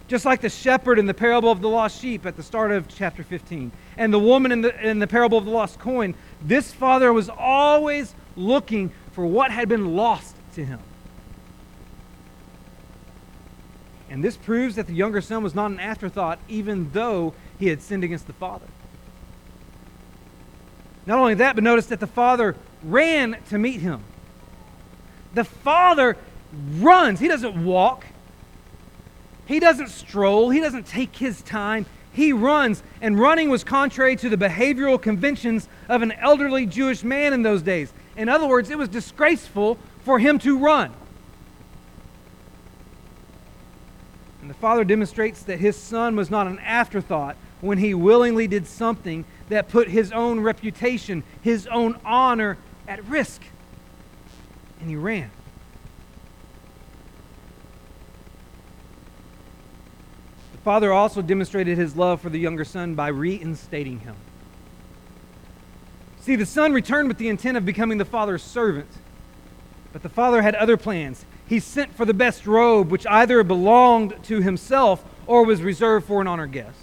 Just 0.08 0.24
like 0.24 0.40
the 0.40 0.48
shepherd 0.48 0.98
in 0.98 1.06
the 1.06 1.14
parable 1.14 1.50
of 1.50 1.60
the 1.60 1.68
lost 1.68 2.00
sheep 2.00 2.26
at 2.26 2.36
the 2.36 2.42
start 2.42 2.72
of 2.72 2.88
chapter 2.88 3.22
15, 3.22 3.70
and 3.96 4.12
the 4.12 4.18
woman 4.18 4.52
in 4.52 4.62
the, 4.62 4.88
in 4.88 4.98
the 4.98 5.06
parable 5.06 5.36
of 5.36 5.44
the 5.44 5.50
lost 5.50 5.78
coin, 5.78 6.14
this 6.42 6.72
father 6.72 7.12
was 7.12 7.28
always 7.28 8.14
looking 8.38 8.92
for 9.12 9.26
what 9.26 9.50
had 9.50 9.68
been 9.68 9.96
lost 9.96 10.34
to 10.54 10.64
him. 10.64 10.78
And 14.10 14.24
this 14.24 14.36
proves 14.36 14.76
that 14.76 14.86
the 14.86 14.94
younger 14.94 15.20
son 15.20 15.42
was 15.42 15.54
not 15.54 15.70
an 15.70 15.80
afterthought, 15.80 16.38
even 16.48 16.90
though 16.92 17.34
he 17.58 17.68
had 17.68 17.82
sinned 17.82 18.04
against 18.04 18.26
the 18.26 18.32
father. 18.32 18.66
Not 21.04 21.18
only 21.18 21.34
that, 21.34 21.54
but 21.54 21.64
notice 21.64 21.86
that 21.86 22.00
the 22.00 22.06
father 22.06 22.56
ran 22.82 23.36
to 23.50 23.58
meet 23.58 23.80
him. 23.80 24.02
The 25.34 25.44
father 25.44 26.16
runs. 26.78 27.20
He 27.20 27.28
doesn't 27.28 27.64
walk. 27.64 28.06
He 29.46 29.60
doesn't 29.60 29.88
stroll. 29.88 30.50
He 30.50 30.60
doesn't 30.60 30.86
take 30.86 31.16
his 31.16 31.42
time. 31.42 31.86
He 32.12 32.32
runs. 32.32 32.82
And 33.00 33.18
running 33.18 33.50
was 33.50 33.64
contrary 33.64 34.16
to 34.16 34.28
the 34.28 34.36
behavioral 34.36 35.00
conventions 35.00 35.68
of 35.88 36.02
an 36.02 36.12
elderly 36.12 36.66
Jewish 36.66 37.02
man 37.02 37.32
in 37.32 37.42
those 37.42 37.62
days. 37.62 37.92
In 38.18 38.28
other 38.28 38.48
words, 38.48 38.68
it 38.68 38.76
was 38.76 38.88
disgraceful 38.88 39.78
for 40.04 40.18
him 40.18 40.40
to 40.40 40.58
run. 40.58 40.92
And 44.40 44.50
the 44.50 44.54
father 44.54 44.82
demonstrates 44.82 45.44
that 45.44 45.60
his 45.60 45.76
son 45.76 46.16
was 46.16 46.28
not 46.28 46.48
an 46.48 46.58
afterthought 46.58 47.36
when 47.60 47.78
he 47.78 47.94
willingly 47.94 48.48
did 48.48 48.66
something 48.66 49.24
that 49.50 49.68
put 49.68 49.88
his 49.88 50.10
own 50.10 50.40
reputation, 50.40 51.22
his 51.42 51.68
own 51.68 51.98
honor 52.04 52.58
at 52.88 53.04
risk. 53.04 53.40
And 54.80 54.90
he 54.90 54.96
ran. 54.96 55.30
The 60.52 60.58
father 60.64 60.92
also 60.92 61.22
demonstrated 61.22 61.78
his 61.78 61.94
love 61.94 62.20
for 62.20 62.30
the 62.30 62.38
younger 62.38 62.64
son 62.64 62.96
by 62.96 63.08
reinstating 63.08 64.00
him. 64.00 64.16
See, 66.20 66.36
the 66.36 66.46
son 66.46 66.72
returned 66.72 67.08
with 67.08 67.18
the 67.18 67.28
intent 67.28 67.56
of 67.56 67.64
becoming 67.64 67.98
the 67.98 68.04
father's 68.04 68.42
servant, 68.42 68.88
but 69.92 70.02
the 70.02 70.08
father 70.08 70.42
had 70.42 70.54
other 70.54 70.76
plans. 70.76 71.24
He 71.46 71.60
sent 71.60 71.94
for 71.94 72.04
the 72.04 72.14
best 72.14 72.46
robe, 72.46 72.90
which 72.90 73.06
either 73.06 73.42
belonged 73.42 74.22
to 74.24 74.42
himself 74.42 75.04
or 75.26 75.44
was 75.44 75.62
reserved 75.62 76.06
for 76.06 76.20
an 76.20 76.26
honored 76.26 76.52
guest. 76.52 76.78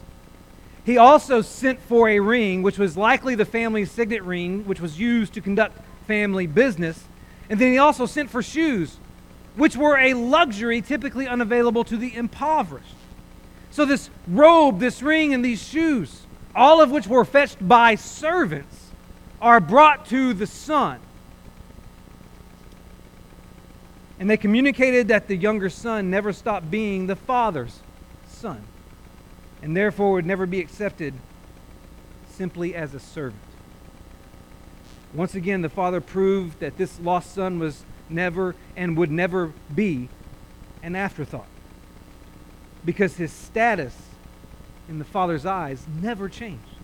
He 0.86 0.98
also 0.98 1.42
sent 1.42 1.80
for 1.82 2.10
a 2.10 2.20
ring, 2.20 2.62
which 2.62 2.78
was 2.78 2.96
likely 2.96 3.36
the 3.36 3.46
family 3.46 3.86
signet 3.86 4.24
ring, 4.24 4.66
which 4.66 4.80
was 4.80 5.00
used 5.00 5.34
to 5.34 5.42
conduct 5.42 5.80
family 6.08 6.48
business. 6.48 7.04
And 7.50 7.60
then 7.60 7.72
he 7.72 7.78
also 7.78 8.06
sent 8.06 8.30
for 8.30 8.44
shoes, 8.44 8.98
which 9.56 9.76
were 9.76 9.98
a 9.98 10.14
luxury 10.14 10.82
typically 10.82 11.28
unavailable 11.28 11.84
to 11.86 11.98
the 11.98 12.16
impoverished. 12.16 12.96
So, 13.72 13.84
this 13.86 14.10
robe, 14.28 14.80
this 14.80 15.02
ring, 15.02 15.34
and 15.34 15.44
these 15.44 15.62
shoes, 15.62 16.22
all 16.56 16.82
of 16.82 16.92
which 16.92 17.08
were 17.08 17.26
fetched 17.26 17.68
by 17.68 17.96
servants, 17.96 18.85
are 19.42 19.60
brought 19.60 20.06
to 20.08 20.34
the 20.34 20.48
son. 20.48 21.00
And 24.20 24.30
they 24.30 24.38
communicated 24.38 25.10
that 25.10 25.28
the 25.28 25.36
younger 25.36 25.70
son 25.70 26.10
never 26.10 26.32
stopped 26.32 26.72
being 26.72 27.08
the 27.08 27.16
father's 27.16 27.82
son 28.28 28.64
and 29.62 29.76
therefore 29.76 30.14
would 30.14 30.26
never 30.26 30.46
be 30.46 30.60
accepted 30.60 31.14
simply 32.30 32.76
as 32.76 32.94
a 32.94 33.00
servant. 33.00 33.42
Once 35.14 35.34
again, 35.34 35.62
the 35.62 35.70
father 35.70 36.02
proved 36.02 36.60
that 36.60 36.78
this 36.78 37.00
lost 37.00 37.34
son 37.34 37.58
was 37.58 37.84
never 38.10 38.56
and 38.76 38.96
would 38.98 39.10
never 39.10 39.54
be 39.74 40.08
an 40.84 40.96
afterthought 40.96 41.48
because 42.84 43.18
his 43.18 43.32
status 43.32 43.96
in 44.88 45.00
the 45.00 45.06
father's 45.06 45.46
eyes 45.46 45.86
never 46.02 46.30
changed. 46.30 46.75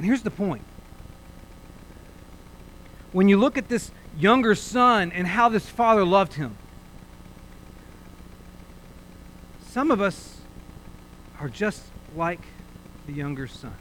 And 0.00 0.06
here's 0.06 0.22
the 0.22 0.30
point. 0.30 0.62
When 3.12 3.28
you 3.28 3.36
look 3.36 3.58
at 3.58 3.68
this 3.68 3.90
younger 4.18 4.54
son 4.54 5.12
and 5.12 5.26
how 5.26 5.50
this 5.50 5.68
father 5.68 6.06
loved 6.06 6.32
him, 6.32 6.56
some 9.68 9.90
of 9.90 10.00
us 10.00 10.38
are 11.38 11.50
just 11.50 11.82
like 12.16 12.40
the 13.06 13.12
younger 13.12 13.46
son. 13.46 13.74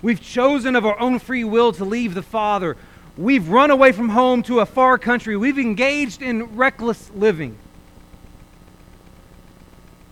We've 0.00 0.22
chosen 0.22 0.76
of 0.76 0.86
our 0.86 0.98
own 0.98 1.18
free 1.18 1.44
will 1.44 1.72
to 1.72 1.84
leave 1.84 2.14
the 2.14 2.22
Father. 2.22 2.78
We've 3.18 3.50
run 3.50 3.70
away 3.70 3.92
from 3.92 4.08
home 4.08 4.42
to 4.44 4.60
a 4.60 4.64
far 4.66 4.96
country. 4.96 5.36
We've 5.36 5.58
engaged 5.58 6.22
in 6.22 6.56
reckless 6.56 7.10
living. 7.10 7.58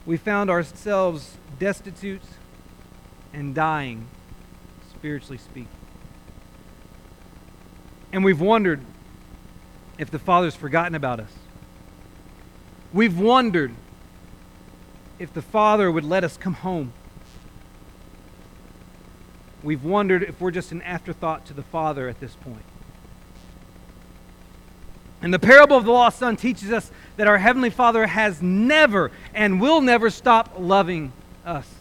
We 0.04 0.18
found 0.18 0.50
ourselves 0.50 1.38
destitute 1.58 2.20
and 3.32 3.54
dying, 3.54 4.08
spiritually 5.06 5.38
speaking. 5.38 5.68
And 8.12 8.24
we've 8.24 8.40
wondered 8.40 8.80
if 9.98 10.10
the 10.10 10.18
Father's 10.18 10.56
forgotten 10.56 10.96
about 10.96 11.20
us. 11.20 11.30
We've 12.92 13.16
wondered 13.16 13.72
if 15.20 15.32
the 15.32 15.42
Father 15.42 15.92
would 15.92 16.02
let 16.02 16.24
us 16.24 16.36
come 16.36 16.54
home. 16.54 16.92
We've 19.62 19.84
wondered 19.84 20.24
if 20.24 20.40
we're 20.40 20.50
just 20.50 20.72
an 20.72 20.82
afterthought 20.82 21.46
to 21.46 21.54
the 21.54 21.62
Father 21.62 22.08
at 22.08 22.18
this 22.18 22.34
point. 22.34 22.64
And 25.22 25.32
the 25.32 25.38
parable 25.38 25.76
of 25.76 25.84
the 25.84 25.92
lost 25.92 26.18
son 26.18 26.34
teaches 26.36 26.72
us 26.72 26.90
that 27.16 27.28
our 27.28 27.38
Heavenly 27.38 27.70
Father 27.70 28.08
has 28.08 28.42
never 28.42 29.12
and 29.32 29.60
will 29.60 29.82
never 29.82 30.10
stop 30.10 30.54
loving 30.58 31.12
us. 31.44 31.75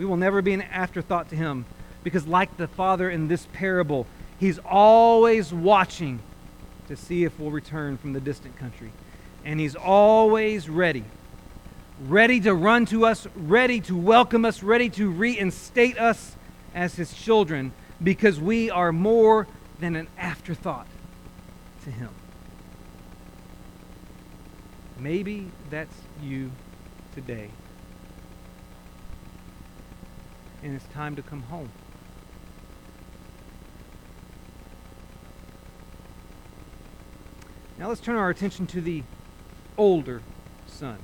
We 0.00 0.06
will 0.06 0.16
never 0.16 0.40
be 0.40 0.54
an 0.54 0.62
afterthought 0.62 1.28
to 1.28 1.36
Him 1.36 1.66
because, 2.02 2.26
like 2.26 2.56
the 2.56 2.66
Father 2.66 3.10
in 3.10 3.28
this 3.28 3.46
parable, 3.52 4.06
He's 4.38 4.58
always 4.58 5.52
watching 5.52 6.20
to 6.88 6.96
see 6.96 7.24
if 7.24 7.38
we'll 7.38 7.50
return 7.50 7.98
from 7.98 8.14
the 8.14 8.20
distant 8.20 8.56
country 8.56 8.92
and 9.44 9.60
He's 9.60 9.76
always 9.76 10.70
ready. 10.70 11.04
Ready 12.08 12.40
to 12.40 12.54
run 12.54 12.86
to 12.86 13.04
us, 13.04 13.26
ready 13.36 13.78
to 13.80 13.94
welcome 13.94 14.46
us, 14.46 14.62
ready 14.62 14.88
to 14.88 15.10
reinstate 15.10 15.98
us 15.98 16.34
as 16.74 16.94
His 16.94 17.12
children 17.12 17.70
because 18.02 18.40
we 18.40 18.70
are 18.70 18.92
more 18.92 19.46
than 19.80 19.96
an 19.96 20.08
afterthought 20.16 20.86
to 21.84 21.90
Him. 21.90 22.08
Maybe 24.98 25.50
that's 25.68 25.94
you 26.22 26.52
today. 27.14 27.50
And 30.62 30.74
it's 30.74 30.84
time 30.92 31.16
to 31.16 31.22
come 31.22 31.42
home. 31.42 31.70
Now 37.78 37.88
let's 37.88 38.00
turn 38.00 38.16
our 38.16 38.28
attention 38.28 38.66
to 38.68 38.82
the 38.82 39.02
older 39.78 40.20
son. 40.66 40.98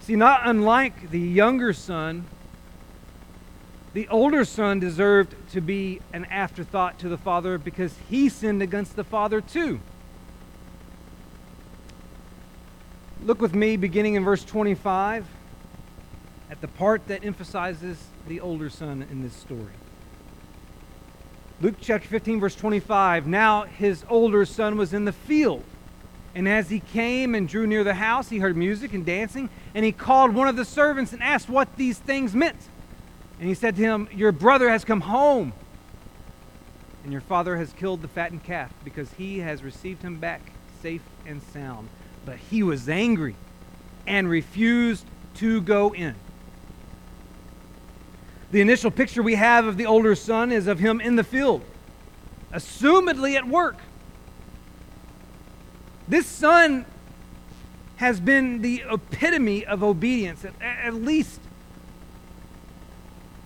See, 0.00 0.16
not 0.16 0.40
unlike 0.44 1.10
the 1.12 1.20
younger 1.20 1.72
son, 1.72 2.24
the 3.94 4.08
older 4.08 4.44
son 4.44 4.80
deserved 4.80 5.36
to 5.52 5.60
be 5.60 6.00
an 6.12 6.24
afterthought 6.24 6.98
to 6.98 7.08
the 7.08 7.16
father 7.16 7.58
because 7.58 7.94
he 8.10 8.28
sinned 8.28 8.60
against 8.60 8.96
the 8.96 9.04
father 9.04 9.40
too. 9.40 9.80
Look 13.22 13.40
with 13.40 13.54
me, 13.54 13.76
beginning 13.76 14.14
in 14.16 14.24
verse 14.24 14.44
25, 14.44 15.26
at 16.52 16.60
the 16.60 16.68
part 16.68 17.08
that 17.08 17.24
emphasizes 17.24 17.96
the 18.28 18.38
older 18.38 18.68
son 18.68 19.06
in 19.10 19.22
this 19.22 19.32
story. 19.32 19.72
Luke 21.62 21.76
chapter 21.80 22.06
15, 22.06 22.40
verse 22.40 22.54
25. 22.54 23.26
Now 23.26 23.62
his 23.62 24.04
older 24.10 24.44
son 24.44 24.76
was 24.76 24.92
in 24.92 25.06
the 25.06 25.14
field. 25.14 25.64
And 26.34 26.46
as 26.46 26.68
he 26.68 26.80
came 26.80 27.34
and 27.34 27.48
drew 27.48 27.66
near 27.66 27.82
the 27.82 27.94
house, 27.94 28.28
he 28.28 28.38
heard 28.38 28.54
music 28.54 28.92
and 28.92 29.06
dancing. 29.06 29.48
And 29.74 29.82
he 29.82 29.92
called 29.92 30.34
one 30.34 30.46
of 30.46 30.56
the 30.56 30.66
servants 30.66 31.14
and 31.14 31.22
asked 31.22 31.48
what 31.48 31.74
these 31.76 31.98
things 31.98 32.34
meant. 32.34 32.68
And 33.40 33.48
he 33.48 33.54
said 33.54 33.74
to 33.76 33.82
him, 33.82 34.06
Your 34.12 34.30
brother 34.30 34.68
has 34.68 34.84
come 34.84 35.00
home. 35.00 35.54
And 37.02 37.12
your 37.12 37.22
father 37.22 37.56
has 37.56 37.72
killed 37.72 38.02
the 38.02 38.08
fattened 38.08 38.44
calf 38.44 38.70
because 38.84 39.10
he 39.14 39.38
has 39.38 39.62
received 39.62 40.02
him 40.02 40.20
back 40.20 40.42
safe 40.82 41.02
and 41.26 41.42
sound. 41.42 41.88
But 42.26 42.36
he 42.36 42.62
was 42.62 42.90
angry 42.90 43.36
and 44.06 44.28
refused 44.28 45.06
to 45.36 45.62
go 45.62 45.94
in. 45.94 46.14
The 48.52 48.60
initial 48.60 48.90
picture 48.90 49.22
we 49.22 49.34
have 49.34 49.64
of 49.64 49.78
the 49.78 49.86
older 49.86 50.14
son 50.14 50.52
is 50.52 50.66
of 50.66 50.78
him 50.78 51.00
in 51.00 51.16
the 51.16 51.24
field, 51.24 51.62
assumedly 52.52 53.34
at 53.34 53.48
work. 53.48 53.78
This 56.06 56.26
son 56.26 56.84
has 57.96 58.20
been 58.20 58.60
the 58.60 58.84
epitome 58.90 59.64
of 59.64 59.82
obedience, 59.82 60.44
at, 60.44 60.52
at 60.60 60.94
least, 60.94 61.40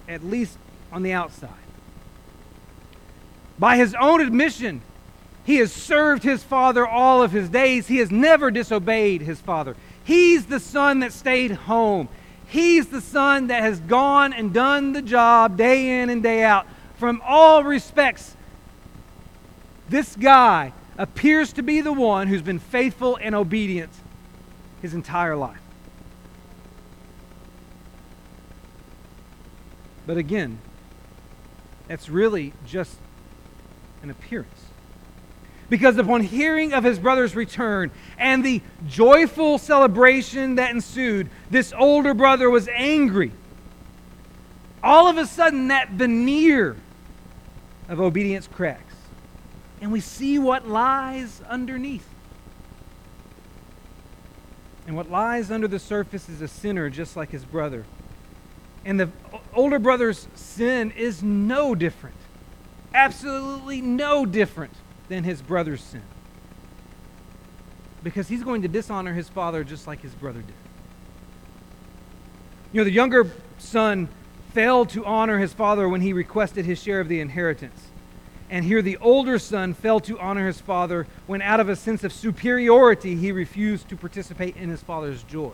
at 0.08 0.24
least 0.24 0.58
on 0.90 1.04
the 1.04 1.12
outside. 1.12 1.50
By 3.60 3.76
his 3.76 3.94
own 3.94 4.20
admission, 4.20 4.82
he 5.44 5.56
has 5.58 5.72
served 5.72 6.24
his 6.24 6.42
father 6.42 6.84
all 6.84 7.22
of 7.22 7.30
his 7.30 7.48
days. 7.48 7.86
He 7.86 7.98
has 7.98 8.10
never 8.10 8.50
disobeyed 8.50 9.22
his 9.22 9.40
father. 9.40 9.76
He's 10.02 10.46
the 10.46 10.58
son 10.58 10.98
that 11.00 11.12
stayed 11.12 11.52
home. 11.52 12.08
He's 12.48 12.86
the 12.88 13.00
son 13.00 13.48
that 13.48 13.62
has 13.62 13.80
gone 13.80 14.32
and 14.32 14.52
done 14.52 14.92
the 14.92 15.02
job 15.02 15.56
day 15.56 16.00
in 16.00 16.10
and 16.10 16.22
day 16.22 16.44
out. 16.44 16.66
From 16.98 17.20
all 17.24 17.64
respects, 17.64 18.36
this 19.88 20.16
guy 20.16 20.72
appears 20.96 21.52
to 21.54 21.62
be 21.62 21.80
the 21.80 21.92
one 21.92 22.28
who's 22.28 22.42
been 22.42 22.58
faithful 22.58 23.18
and 23.20 23.34
obedient 23.34 23.92
his 24.80 24.94
entire 24.94 25.36
life. 25.36 25.60
But 30.06 30.16
again, 30.16 30.58
that's 31.88 32.08
really 32.08 32.52
just 32.64 32.96
an 34.02 34.10
appearance. 34.10 34.65
Because 35.68 35.96
upon 35.98 36.22
hearing 36.22 36.72
of 36.72 36.84
his 36.84 36.98
brother's 36.98 37.34
return 37.34 37.90
and 38.18 38.44
the 38.44 38.62
joyful 38.86 39.58
celebration 39.58 40.56
that 40.56 40.70
ensued, 40.70 41.28
this 41.50 41.72
older 41.76 42.14
brother 42.14 42.48
was 42.48 42.68
angry. 42.68 43.32
All 44.82 45.08
of 45.08 45.18
a 45.18 45.26
sudden, 45.26 45.68
that 45.68 45.90
veneer 45.90 46.76
of 47.88 48.00
obedience 48.00 48.46
cracks. 48.46 48.94
And 49.80 49.90
we 49.90 50.00
see 50.00 50.38
what 50.38 50.68
lies 50.68 51.42
underneath. 51.48 52.06
And 54.86 54.96
what 54.96 55.10
lies 55.10 55.50
under 55.50 55.66
the 55.66 55.80
surface 55.80 56.28
is 56.28 56.40
a 56.40 56.48
sinner 56.48 56.88
just 56.88 57.16
like 57.16 57.30
his 57.30 57.44
brother. 57.44 57.84
And 58.84 59.00
the 59.00 59.10
older 59.52 59.80
brother's 59.80 60.28
sin 60.36 60.92
is 60.92 61.24
no 61.24 61.74
different, 61.74 62.14
absolutely 62.94 63.80
no 63.80 64.24
different 64.24 64.72
than 65.08 65.24
his 65.24 65.42
brother's 65.42 65.82
sin. 65.82 66.02
Because 68.02 68.28
he's 68.28 68.42
going 68.42 68.62
to 68.62 68.68
dishonor 68.68 69.14
his 69.14 69.28
father 69.28 69.64
just 69.64 69.86
like 69.86 70.00
his 70.00 70.14
brother 70.14 70.40
did. 70.40 70.54
You 72.72 72.80
know, 72.80 72.84
the 72.84 72.90
younger 72.90 73.30
son 73.58 74.08
failed 74.52 74.90
to 74.90 75.04
honor 75.04 75.38
his 75.38 75.52
father 75.52 75.88
when 75.88 76.00
he 76.00 76.12
requested 76.12 76.64
his 76.64 76.82
share 76.82 77.00
of 77.00 77.08
the 77.08 77.20
inheritance. 77.20 77.88
And 78.48 78.64
here 78.64 78.80
the 78.80 78.96
older 78.98 79.38
son 79.38 79.74
failed 79.74 80.04
to 80.04 80.18
honor 80.18 80.46
his 80.46 80.60
father 80.60 81.06
when, 81.26 81.42
out 81.42 81.58
of 81.58 81.68
a 81.68 81.76
sense 81.76 82.04
of 82.04 82.12
superiority, 82.12 83.16
he 83.16 83.32
refused 83.32 83.88
to 83.88 83.96
participate 83.96 84.56
in 84.56 84.68
his 84.68 84.82
father's 84.82 85.22
joy. 85.24 85.52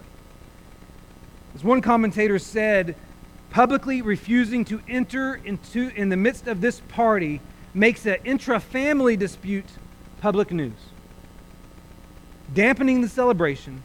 As 1.54 1.64
one 1.64 1.80
commentator 1.80 2.38
said, 2.38 2.94
publicly 3.50 4.02
refusing 4.02 4.64
to 4.66 4.80
enter 4.88 5.34
into 5.34 5.88
in 5.94 6.08
the 6.08 6.16
midst 6.16 6.46
of 6.46 6.60
this 6.60 6.80
party 6.88 7.40
makes 7.74 8.04
an 8.06 8.16
intra-family 8.24 9.16
dispute 9.16 9.64
public 10.20 10.50
news, 10.50 10.72
dampening 12.52 13.00
the 13.00 13.08
celebration, 13.08 13.82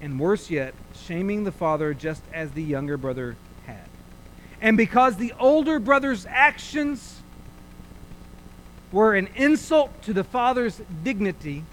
and 0.00 0.20
worse 0.20 0.50
yet, 0.50 0.74
shaming 0.94 1.44
the 1.44 1.52
father 1.52 1.94
just 1.94 2.22
as 2.32 2.52
the 2.52 2.62
younger 2.62 2.96
brother 2.96 3.36
had. 3.66 3.88
And 4.60 4.76
because 4.76 5.16
the 5.16 5.32
older 5.38 5.78
brother's 5.78 6.26
actions 6.26 7.22
were 8.92 9.14
an 9.14 9.28
insult 9.34 10.02
to 10.02 10.12
the 10.12 10.24
father's 10.24 10.80
dignity, 11.02 11.64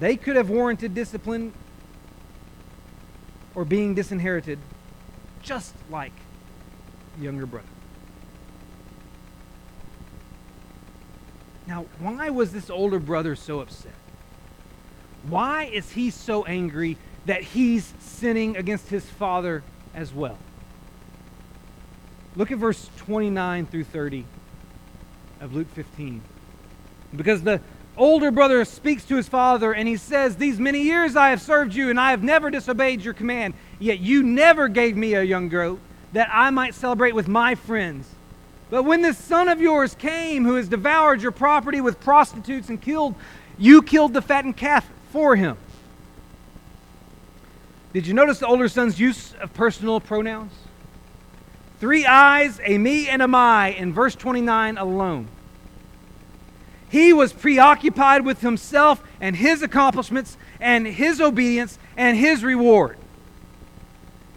they 0.00 0.16
could 0.16 0.36
have 0.36 0.50
warranted 0.50 0.94
discipline 0.94 1.52
or 3.54 3.64
being 3.64 3.94
disinherited, 3.94 4.58
just 5.42 5.74
like 5.90 6.12
younger 7.20 7.46
brother. 7.46 7.66
Now, 11.66 11.86
why 11.98 12.30
was 12.30 12.52
this 12.52 12.70
older 12.70 12.98
brother 12.98 13.36
so 13.36 13.60
upset? 13.60 13.94
Why 15.28 15.64
is 15.64 15.92
he 15.92 16.10
so 16.10 16.44
angry 16.44 16.96
that 17.26 17.42
he's 17.42 17.92
sinning 18.00 18.56
against 18.56 18.88
his 18.88 19.04
father 19.04 19.62
as 19.94 20.12
well? 20.12 20.38
Look 22.34 22.50
at 22.50 22.58
verse 22.58 22.88
29 22.98 23.66
through 23.66 23.84
30 23.84 24.24
of 25.40 25.54
Luke 25.54 25.68
15. 25.74 26.22
Because 27.14 27.42
the 27.42 27.60
older 27.96 28.30
brother 28.30 28.64
speaks 28.64 29.04
to 29.04 29.16
his 29.16 29.28
father 29.28 29.72
and 29.72 29.86
he 29.86 29.96
says, 29.96 30.36
These 30.36 30.58
many 30.58 30.82
years 30.82 31.14
I 31.14 31.30
have 31.30 31.42
served 31.42 31.74
you 31.74 31.90
and 31.90 32.00
I 32.00 32.10
have 32.10 32.22
never 32.22 32.50
disobeyed 32.50 33.02
your 33.02 33.14
command, 33.14 33.54
yet 33.78 34.00
you 34.00 34.22
never 34.22 34.68
gave 34.68 34.96
me 34.96 35.14
a 35.14 35.22
young 35.22 35.48
goat 35.48 35.78
that 36.12 36.28
I 36.32 36.50
might 36.50 36.74
celebrate 36.74 37.14
with 37.14 37.28
my 37.28 37.54
friends. 37.54 38.08
But 38.72 38.84
when 38.84 39.02
this 39.02 39.18
son 39.18 39.50
of 39.50 39.60
yours 39.60 39.94
came 39.94 40.46
who 40.46 40.54
has 40.54 40.66
devoured 40.66 41.20
your 41.20 41.30
property 41.30 41.82
with 41.82 42.00
prostitutes 42.00 42.70
and 42.70 42.80
killed, 42.80 43.14
you 43.58 43.82
killed 43.82 44.14
the 44.14 44.22
fattened 44.22 44.56
calf 44.56 44.88
for 45.10 45.36
him. 45.36 45.58
Did 47.92 48.06
you 48.06 48.14
notice 48.14 48.38
the 48.38 48.46
older 48.46 48.70
son's 48.70 48.98
use 48.98 49.34
of 49.34 49.52
personal 49.52 50.00
pronouns? 50.00 50.54
Three 51.80 52.06
eyes, 52.06 52.62
a 52.64 52.78
me, 52.78 53.10
and 53.10 53.20
a 53.20 53.28
my 53.28 53.72
in 53.72 53.92
verse 53.92 54.14
29 54.14 54.78
alone. 54.78 55.28
He 56.88 57.12
was 57.12 57.30
preoccupied 57.30 58.24
with 58.24 58.40
himself 58.40 59.02
and 59.20 59.36
his 59.36 59.60
accomplishments 59.60 60.38
and 60.60 60.86
his 60.86 61.20
obedience 61.20 61.78
and 61.94 62.16
his 62.16 62.42
reward. 62.42 62.96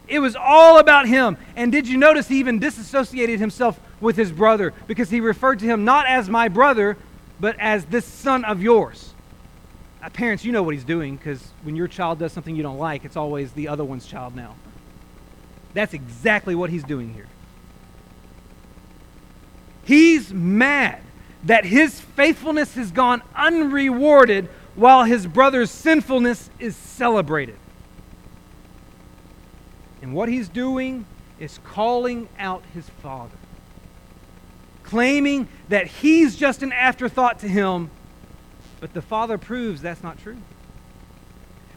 It 0.10 0.20
was 0.20 0.36
all 0.36 0.78
about 0.78 1.08
him. 1.08 1.38
And 1.56 1.72
did 1.72 1.88
you 1.88 1.98
notice 1.98 2.28
he 2.28 2.40
even 2.40 2.60
disassociated 2.60 3.40
himself 3.40 3.80
with 4.02 4.16
his 4.16 4.32
brother 4.32 4.74
because 4.88 5.10
he 5.10 5.20
referred 5.20 5.60
to 5.60 5.66
him 5.66 5.86
not 5.86 6.08
as 6.08 6.30
my 6.30 6.48
brother, 6.48 6.98
but 7.40 7.56
as 7.60 7.86
this 7.86 8.06
son 8.06 8.46
of 8.46 8.62
yours? 8.62 9.14
Uh, 10.04 10.10
parents, 10.10 10.46
you 10.46 10.52
know 10.52 10.64
what 10.64 10.74
he's 10.74 10.84
doing 10.84 11.16
because 11.16 11.52
when 11.64 11.76
your 11.76 11.88
child 11.88 12.20
does 12.20 12.32
something 12.32 12.56
you 12.56 12.64
don't 12.64 12.78
like, 12.78 13.06
it's 13.06 13.18
always 13.18 13.52
the 13.54 13.68
other 13.68 13.84
one's 13.84 14.06
child 14.06 14.36
now. 14.36 14.56
That's 15.74 15.94
exactly 15.94 16.56
what 16.56 16.70
he's 16.70 16.84
doing 16.84 17.14
here. 17.14 17.28
He's 19.84 20.34
mad 20.34 21.02
that 21.44 21.66
his 21.66 22.02
faithfulness 22.02 22.74
has 22.76 22.92
gone 22.92 23.22
unrewarded 23.36 24.50
while 24.74 25.04
his 25.04 25.28
brother's 25.28 25.72
sinfulness 25.72 26.50
is 26.60 26.76
celebrated. 26.76 27.58
And 30.02 30.14
what 30.14 30.28
he's 30.28 30.50
doing 30.50 31.06
is 31.40 31.60
calling 31.64 32.28
out 32.38 32.64
his 32.74 32.90
father, 33.02 33.38
claiming 34.96 35.46
that 35.68 35.88
he's 35.88 36.38
just 36.38 36.64
an 36.64 36.72
afterthought 36.72 37.40
to 37.40 37.50
him, 37.50 37.90
but 38.80 38.94
the 38.94 39.02
father 39.02 39.38
proves 39.38 39.82
that's 39.82 40.02
not 40.02 40.18
true. 40.18 40.38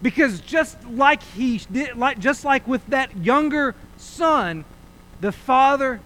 Because 0.01 0.39
just 0.39 0.81
like 0.85 1.21
he 1.25 1.61
did, 1.73 1.97
like, 1.97 2.21
just 2.21 2.45
like 2.45 2.69
with 2.69 2.87
that 2.87 3.17
younger 3.17 3.75
son, 3.97 4.65
the 5.21 5.33
father 5.33 6.01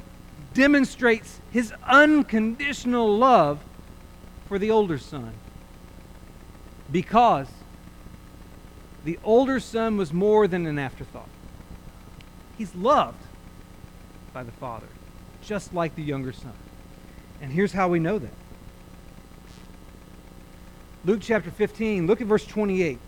demonstrates 0.54 1.38
his 1.50 1.70
unconditional 1.84 3.14
love 3.18 3.60
for 4.48 4.58
the 4.58 4.70
older 4.70 4.96
son. 4.96 5.34
Because 6.90 7.48
the 9.04 9.18
older 9.22 9.60
son 9.60 9.98
was 9.98 10.14
more 10.14 10.48
than 10.48 10.66
an 10.66 10.78
afterthought. 10.78 11.28
He's 12.56 12.74
loved 12.74 13.22
by 14.32 14.44
the 14.44 14.52
father, 14.52 14.88
just 15.42 15.74
like 15.74 15.94
the 15.94 16.02
younger 16.02 16.32
son. 16.32 16.54
And 17.42 17.50
here's 17.50 17.72
how 17.72 17.88
we 17.88 17.98
know 17.98 18.18
that. 18.18 18.32
Luke 21.04 21.18
chapter 21.20 21.50
15, 21.50 22.06
look 22.06 22.20
at 22.20 22.28
verse 22.28 22.46
28. 22.46 22.98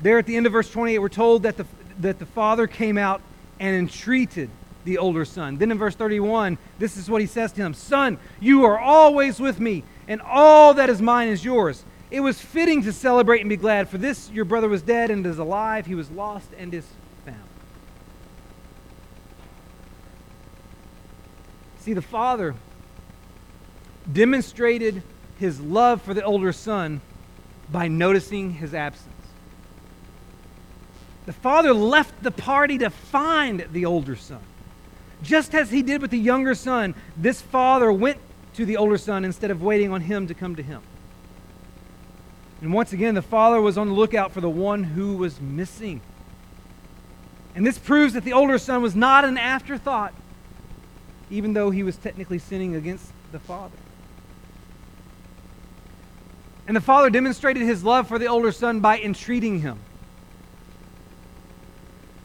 There 0.00 0.18
at 0.18 0.26
the 0.26 0.36
end 0.36 0.46
of 0.46 0.52
verse 0.52 0.70
28, 0.70 0.98
we're 0.98 1.08
told 1.10 1.42
that 1.42 1.58
the, 1.58 1.66
that 1.98 2.18
the 2.18 2.26
father 2.26 2.66
came 2.66 2.96
out 2.96 3.20
and 3.60 3.76
entreated 3.76 4.48
the 4.84 4.96
older 4.96 5.26
son. 5.26 5.58
Then 5.58 5.70
in 5.70 5.76
verse 5.76 5.94
31, 5.94 6.56
this 6.78 6.96
is 6.96 7.10
what 7.10 7.20
he 7.20 7.26
says 7.26 7.52
to 7.52 7.60
him 7.60 7.74
Son, 7.74 8.18
you 8.40 8.64
are 8.64 8.78
always 8.78 9.38
with 9.38 9.60
me, 9.60 9.84
and 10.06 10.22
all 10.22 10.72
that 10.74 10.88
is 10.88 11.02
mine 11.02 11.28
is 11.28 11.44
yours. 11.44 11.84
It 12.10 12.20
was 12.20 12.40
fitting 12.40 12.82
to 12.84 12.92
celebrate 12.94 13.40
and 13.40 13.50
be 13.50 13.56
glad, 13.56 13.90
for 13.90 13.98
this 13.98 14.30
your 14.30 14.46
brother 14.46 14.70
was 14.70 14.80
dead 14.80 15.10
and 15.10 15.26
is 15.26 15.38
alive. 15.38 15.84
He 15.84 15.94
was 15.94 16.10
lost 16.10 16.48
and 16.56 16.72
is 16.72 16.86
found. 17.26 17.36
See, 21.80 21.92
the 21.92 22.00
father 22.00 22.54
demonstrated 24.12 25.02
his 25.38 25.60
love 25.60 26.02
for 26.02 26.14
the 26.14 26.22
older 26.22 26.52
son 26.52 27.00
by 27.70 27.88
noticing 27.88 28.54
his 28.54 28.74
absence. 28.74 29.14
The 31.26 31.32
father 31.32 31.74
left 31.74 32.22
the 32.22 32.30
party 32.30 32.78
to 32.78 32.88
find 32.88 33.66
the 33.72 33.84
older 33.84 34.16
son. 34.16 34.40
Just 35.22 35.54
as 35.54 35.70
he 35.70 35.82
did 35.82 36.00
with 36.00 36.10
the 36.10 36.18
younger 36.18 36.54
son, 36.54 36.94
this 37.16 37.42
father 37.42 37.92
went 37.92 38.18
to 38.54 38.64
the 38.64 38.76
older 38.76 38.96
son 38.96 39.24
instead 39.24 39.50
of 39.50 39.62
waiting 39.62 39.92
on 39.92 40.00
him 40.00 40.26
to 40.26 40.34
come 40.34 40.56
to 40.56 40.62
him. 40.62 40.80
And 42.60 42.72
once 42.72 42.92
again, 42.92 43.14
the 43.14 43.22
father 43.22 43.60
was 43.60 43.76
on 43.76 43.88
the 43.88 43.94
lookout 43.94 44.32
for 44.32 44.40
the 44.40 44.48
one 44.48 44.82
who 44.82 45.16
was 45.16 45.40
missing. 45.40 46.00
And 47.54 47.66
this 47.66 47.78
proves 47.78 48.14
that 48.14 48.24
the 48.24 48.32
older 48.32 48.58
son 48.58 48.82
was 48.82 48.96
not 48.96 49.24
an 49.24 49.36
afterthought, 49.36 50.14
even 51.30 51.52
though 51.52 51.70
he 51.70 51.82
was 51.82 51.96
technically 51.96 52.38
sinning 52.38 52.74
against 52.74 53.06
the 53.32 53.38
father. 53.38 53.76
And 56.68 56.76
the 56.76 56.82
father 56.82 57.08
demonstrated 57.08 57.62
his 57.62 57.82
love 57.82 58.06
for 58.06 58.18
the 58.18 58.26
older 58.26 58.52
son 58.52 58.80
by 58.80 59.00
entreating 59.00 59.60
him. 59.60 59.80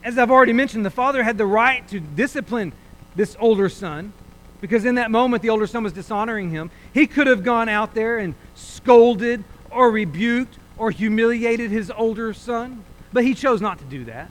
As 0.04 0.18
I've 0.18 0.30
already 0.30 0.52
mentioned, 0.52 0.86
the 0.86 0.92
father 0.92 1.24
had 1.24 1.38
the 1.38 1.46
right 1.46 1.88
to 1.88 2.02
discipline 2.02 2.74
this 3.16 3.38
older 3.40 3.70
son, 3.70 4.12
because 4.60 4.84
in 4.84 4.96
that 4.96 5.12
moment 5.12 5.44
the 5.44 5.50
older 5.50 5.66
son 5.66 5.82
was 5.82 5.94
dishonoring 5.94 6.50
him. 6.50 6.72
He 6.94 7.08
could 7.08 7.28
have 7.28 7.44
gone 7.44 7.70
out 7.70 7.94
there 7.94 8.18
and 8.18 8.36
scolded 8.54 9.46
or 9.72 9.90
rebuked 9.90 10.58
or 10.78 10.92
humiliated 10.92 11.72
his 11.72 11.90
older 11.90 12.34
son, 12.34 12.84
but 13.14 13.24
he 13.24 13.34
chose 13.34 13.62
not 13.62 13.80
to 13.80 13.86
do 13.86 14.04
that. 14.06 14.30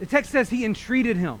The 0.00 0.06
text 0.06 0.32
says 0.32 0.50
he 0.50 0.64
entreated 0.64 1.16
him. 1.16 1.38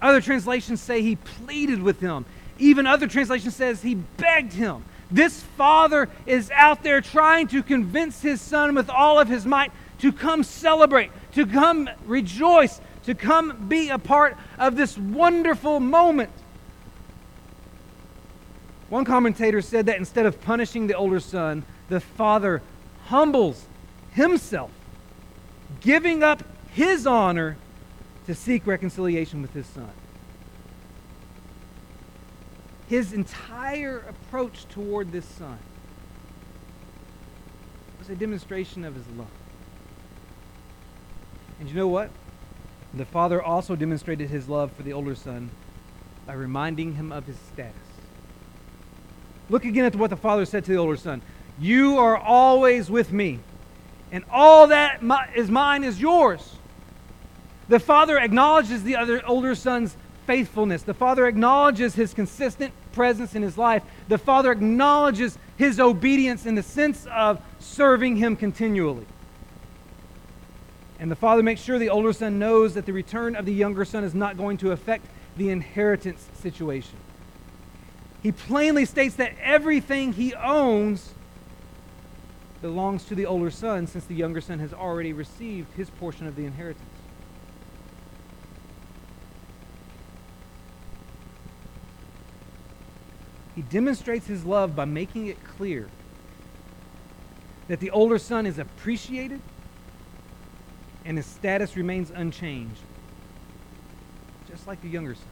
Other 0.00 0.22
translations 0.22 0.80
say 0.80 1.02
he 1.02 1.16
pleaded 1.16 1.82
with 1.82 2.00
him. 2.00 2.24
Even 2.60 2.86
other 2.86 3.08
translations 3.08 3.56
says 3.56 3.82
he 3.82 3.94
begged 3.94 4.52
him. 4.52 4.84
This 5.10 5.42
father 5.42 6.08
is 6.26 6.50
out 6.52 6.84
there 6.84 7.00
trying 7.00 7.48
to 7.48 7.62
convince 7.62 8.22
his 8.22 8.40
son 8.40 8.74
with 8.74 8.88
all 8.88 9.18
of 9.18 9.28
his 9.28 9.44
might 9.44 9.72
to 9.98 10.12
come 10.12 10.44
celebrate, 10.44 11.10
to 11.32 11.46
come 11.46 11.90
rejoice, 12.06 12.80
to 13.04 13.14
come 13.14 13.66
be 13.68 13.88
a 13.88 13.98
part 13.98 14.36
of 14.58 14.76
this 14.76 14.96
wonderful 14.96 15.80
moment. 15.80 16.30
One 18.88 19.04
commentator 19.04 19.62
said 19.62 19.86
that 19.86 19.96
instead 19.96 20.26
of 20.26 20.40
punishing 20.42 20.86
the 20.86 20.94
older 20.94 21.20
son, 21.20 21.64
the 21.88 22.00
father 22.00 22.62
humbles 23.06 23.64
himself, 24.12 24.70
giving 25.80 26.22
up 26.22 26.42
his 26.72 27.06
honor 27.06 27.56
to 28.26 28.34
seek 28.34 28.66
reconciliation 28.66 29.42
with 29.42 29.52
his 29.54 29.66
son. 29.66 29.90
His 32.90 33.12
entire 33.12 33.98
approach 34.08 34.66
toward 34.68 35.12
this 35.12 35.24
son 35.24 35.60
was 38.00 38.10
a 38.10 38.16
demonstration 38.16 38.84
of 38.84 38.96
his 38.96 39.06
love. 39.16 39.28
And 41.60 41.68
you 41.68 41.76
know 41.76 41.86
what? 41.86 42.10
The 42.92 43.04
father 43.04 43.40
also 43.40 43.76
demonstrated 43.76 44.28
his 44.28 44.48
love 44.48 44.72
for 44.72 44.82
the 44.82 44.92
older 44.92 45.14
son 45.14 45.50
by 46.26 46.32
reminding 46.32 46.96
him 46.96 47.12
of 47.12 47.26
his 47.26 47.36
status. 47.52 47.76
Look 49.48 49.64
again 49.64 49.84
at 49.84 49.94
what 49.94 50.10
the 50.10 50.16
father 50.16 50.44
said 50.44 50.64
to 50.64 50.72
the 50.72 50.78
older 50.78 50.96
son 50.96 51.22
You 51.60 51.96
are 51.96 52.16
always 52.16 52.90
with 52.90 53.12
me, 53.12 53.38
and 54.10 54.24
all 54.32 54.66
that 54.66 55.00
is 55.36 55.48
mine 55.48 55.84
is 55.84 56.00
yours. 56.00 56.56
The 57.68 57.78
father 57.78 58.18
acknowledges 58.18 58.82
the 58.82 58.96
other 58.96 59.24
older 59.24 59.54
son's 59.54 59.96
faithfulness. 60.26 60.82
The 60.82 60.94
father 60.94 61.28
acknowledges 61.28 61.94
his 61.94 62.12
consistent 62.14 62.74
presence 62.92 63.34
in 63.34 63.42
his 63.42 63.56
life. 63.58 63.82
The 64.08 64.18
father 64.18 64.52
acknowledges 64.52 65.38
his 65.56 65.78
obedience 65.80 66.46
in 66.46 66.54
the 66.54 66.62
sense 66.62 67.06
of 67.06 67.40
serving 67.58 68.16
him 68.16 68.36
continually. 68.36 69.06
And 70.98 71.10
the 71.10 71.16
father 71.16 71.42
makes 71.42 71.60
sure 71.62 71.78
the 71.78 71.88
older 71.88 72.12
son 72.12 72.38
knows 72.38 72.74
that 72.74 72.86
the 72.86 72.92
return 72.92 73.34
of 73.34 73.46
the 73.46 73.54
younger 73.54 73.84
son 73.84 74.04
is 74.04 74.14
not 74.14 74.36
going 74.36 74.58
to 74.58 74.72
affect 74.72 75.06
the 75.36 75.48
inheritance 75.48 76.28
situation. 76.34 76.96
He 78.22 78.32
plainly 78.32 78.84
states 78.84 79.14
that 79.16 79.32
everything 79.40 80.12
he 80.12 80.34
owns 80.34 81.14
belongs 82.60 83.04
to 83.04 83.14
the 83.14 83.24
older 83.24 83.50
son 83.50 83.86
since 83.86 84.04
the 84.04 84.14
younger 84.14 84.42
son 84.42 84.58
has 84.58 84.74
already 84.74 85.14
received 85.14 85.72
his 85.74 85.88
portion 85.88 86.26
of 86.26 86.36
the 86.36 86.44
inheritance. 86.44 86.84
He 93.60 93.66
demonstrates 93.68 94.26
his 94.26 94.46
love 94.46 94.74
by 94.74 94.86
making 94.86 95.26
it 95.26 95.36
clear 95.44 95.86
that 97.68 97.78
the 97.78 97.90
older 97.90 98.16
son 98.18 98.46
is 98.46 98.58
appreciated 98.58 99.38
and 101.04 101.18
his 101.18 101.26
status 101.26 101.76
remains 101.76 102.10
unchanged, 102.10 102.80
just 104.48 104.66
like 104.66 104.80
the 104.80 104.88
younger 104.88 105.14
son. 105.14 105.24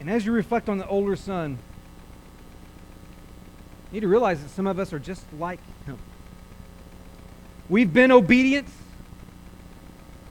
And 0.00 0.10
as 0.10 0.26
you 0.26 0.32
reflect 0.32 0.68
on 0.68 0.78
the 0.78 0.88
older 0.88 1.14
son, 1.14 1.58
you 3.92 3.94
need 3.94 4.00
to 4.00 4.08
realize 4.08 4.42
that 4.42 4.50
some 4.50 4.66
of 4.66 4.80
us 4.80 4.92
are 4.92 4.98
just 4.98 5.24
like 5.38 5.60
him. 5.86 5.98
We've 7.68 7.92
been 7.92 8.10
obedient. 8.10 8.66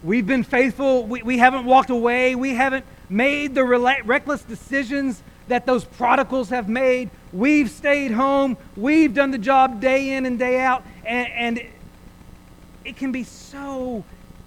We've 0.03 0.27
been 0.27 0.43
faithful. 0.43 1.05
We, 1.05 1.23
we 1.23 1.37
haven't 1.37 1.63
walked 1.63 1.91
away. 1.91 2.35
We 2.35 2.55
haven't 2.55 2.83
made 3.09 3.55
the 3.55 3.63
reckless 3.63 4.43
decisions 4.43 5.21
that 5.47 5.65
those 5.65 5.83
prodigals 5.83 6.49
have 6.49 6.69
made. 6.69 7.09
We've 7.33 7.69
stayed 7.69 8.11
home. 8.11 8.57
We've 8.77 9.13
done 9.13 9.31
the 9.31 9.37
job 9.37 9.81
day 9.81 10.13
in 10.13 10.25
and 10.25 10.37
day 10.37 10.59
out. 10.59 10.83
And, 11.03 11.27
and 11.31 11.67
it 12.85 12.95
can 12.95 13.11
be 13.11 13.23
so 13.23 14.03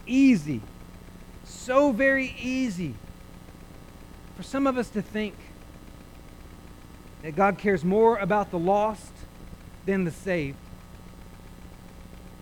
easy, 0.06 0.60
so 1.44 1.92
very 1.92 2.34
easy 2.40 2.94
for 4.36 4.42
some 4.42 4.66
of 4.66 4.78
us 4.78 4.88
to 4.90 5.02
think 5.02 5.34
that 7.22 7.36
God 7.36 7.58
cares 7.58 7.84
more 7.84 8.16
about 8.18 8.50
the 8.50 8.58
lost 8.58 9.12
than 9.86 10.04
the 10.04 10.10
saved. 10.10 10.56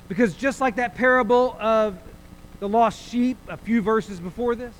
Because 0.09 0.35
just 0.35 0.61
like 0.61 0.77
that 0.77 0.95
parable 0.95 1.57
of 1.61 1.99
the 2.59 2.69
lost 2.69 3.09
sheep 3.11 3.37
a 3.49 3.57
few 3.57 3.81
verses 3.81 4.21
before 4.21 4.55
this, 4.55 4.75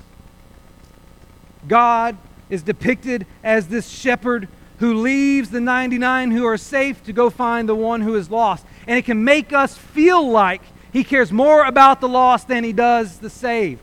God 1.67 2.17
is 2.49 2.63
depicted 2.63 3.25
as 3.43 3.67
this 3.67 3.87
shepherd 3.87 4.47
who 4.79 4.95
leaves 4.95 5.51
the 5.51 5.61
99 5.61 6.31
who 6.31 6.45
are 6.45 6.57
safe 6.57 7.03
to 7.03 7.13
go 7.13 7.29
find 7.29 7.69
the 7.69 7.75
one 7.75 8.01
who 8.01 8.15
is 8.15 8.31
lost. 8.31 8.65
And 8.87 8.97
it 8.97 9.05
can 9.05 9.23
make 9.23 9.53
us 9.53 9.77
feel 9.77 10.27
like 10.27 10.61
he 10.91 11.03
cares 11.03 11.31
more 11.31 11.63
about 11.65 12.01
the 12.01 12.09
lost 12.09 12.47
than 12.47 12.63
he 12.63 12.73
does 12.73 13.19
the 13.19 13.29
saved. 13.29 13.81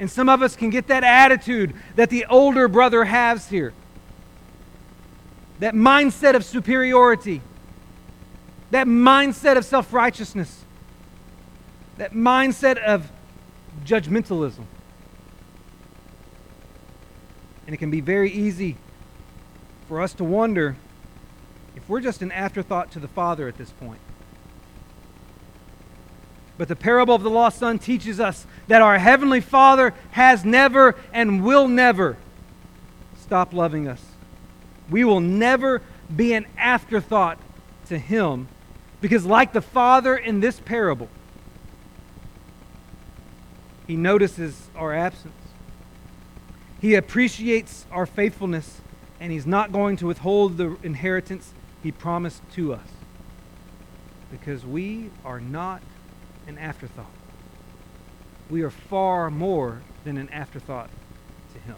And 0.00 0.10
some 0.10 0.28
of 0.28 0.42
us 0.42 0.56
can 0.56 0.70
get 0.70 0.88
that 0.88 1.04
attitude 1.04 1.74
that 1.94 2.10
the 2.10 2.26
older 2.26 2.68
brother 2.68 3.04
has 3.04 3.48
here. 3.48 3.72
That 5.60 5.74
mindset 5.74 6.34
of 6.34 6.44
superiority. 6.44 7.42
That 8.70 8.86
mindset 8.86 9.56
of 9.56 9.64
self 9.64 9.92
righteousness. 9.92 10.64
That 11.98 12.12
mindset 12.12 12.78
of 12.78 13.10
judgmentalism. 13.84 14.64
And 17.70 17.74
it 17.76 17.78
can 17.78 17.92
be 17.92 18.00
very 18.00 18.32
easy 18.32 18.74
for 19.86 20.00
us 20.00 20.12
to 20.14 20.24
wonder 20.24 20.74
if 21.76 21.88
we're 21.88 22.00
just 22.00 22.20
an 22.20 22.32
afterthought 22.32 22.90
to 22.90 22.98
the 22.98 23.06
Father 23.06 23.46
at 23.46 23.58
this 23.58 23.70
point. 23.70 24.00
But 26.58 26.66
the 26.66 26.74
parable 26.74 27.14
of 27.14 27.22
the 27.22 27.30
lost 27.30 27.60
son 27.60 27.78
teaches 27.78 28.18
us 28.18 28.44
that 28.66 28.82
our 28.82 28.98
Heavenly 28.98 29.40
Father 29.40 29.94
has 30.10 30.44
never 30.44 30.96
and 31.12 31.44
will 31.44 31.68
never 31.68 32.16
stop 33.16 33.52
loving 33.52 33.86
us. 33.86 34.04
We 34.90 35.04
will 35.04 35.20
never 35.20 35.80
be 36.16 36.32
an 36.32 36.46
afterthought 36.58 37.38
to 37.86 37.98
Him 37.98 38.48
because, 39.00 39.24
like 39.24 39.52
the 39.52 39.62
Father 39.62 40.16
in 40.16 40.40
this 40.40 40.58
parable, 40.58 41.08
He 43.86 43.94
notices 43.94 44.60
our 44.74 44.92
absence. 44.92 45.39
He 46.80 46.94
appreciates 46.94 47.84
our 47.90 48.06
faithfulness, 48.06 48.80
and 49.20 49.30
He's 49.30 49.46
not 49.46 49.70
going 49.70 49.96
to 49.98 50.06
withhold 50.06 50.56
the 50.56 50.76
inheritance 50.82 51.52
He 51.82 51.92
promised 51.92 52.42
to 52.54 52.72
us 52.72 52.88
because 54.30 54.64
we 54.64 55.10
are 55.24 55.40
not 55.40 55.82
an 56.46 56.56
afterthought. 56.56 57.10
We 58.48 58.62
are 58.62 58.70
far 58.70 59.30
more 59.30 59.82
than 60.04 60.16
an 60.16 60.28
afterthought 60.30 60.88
to 61.52 61.60
Him. 61.60 61.76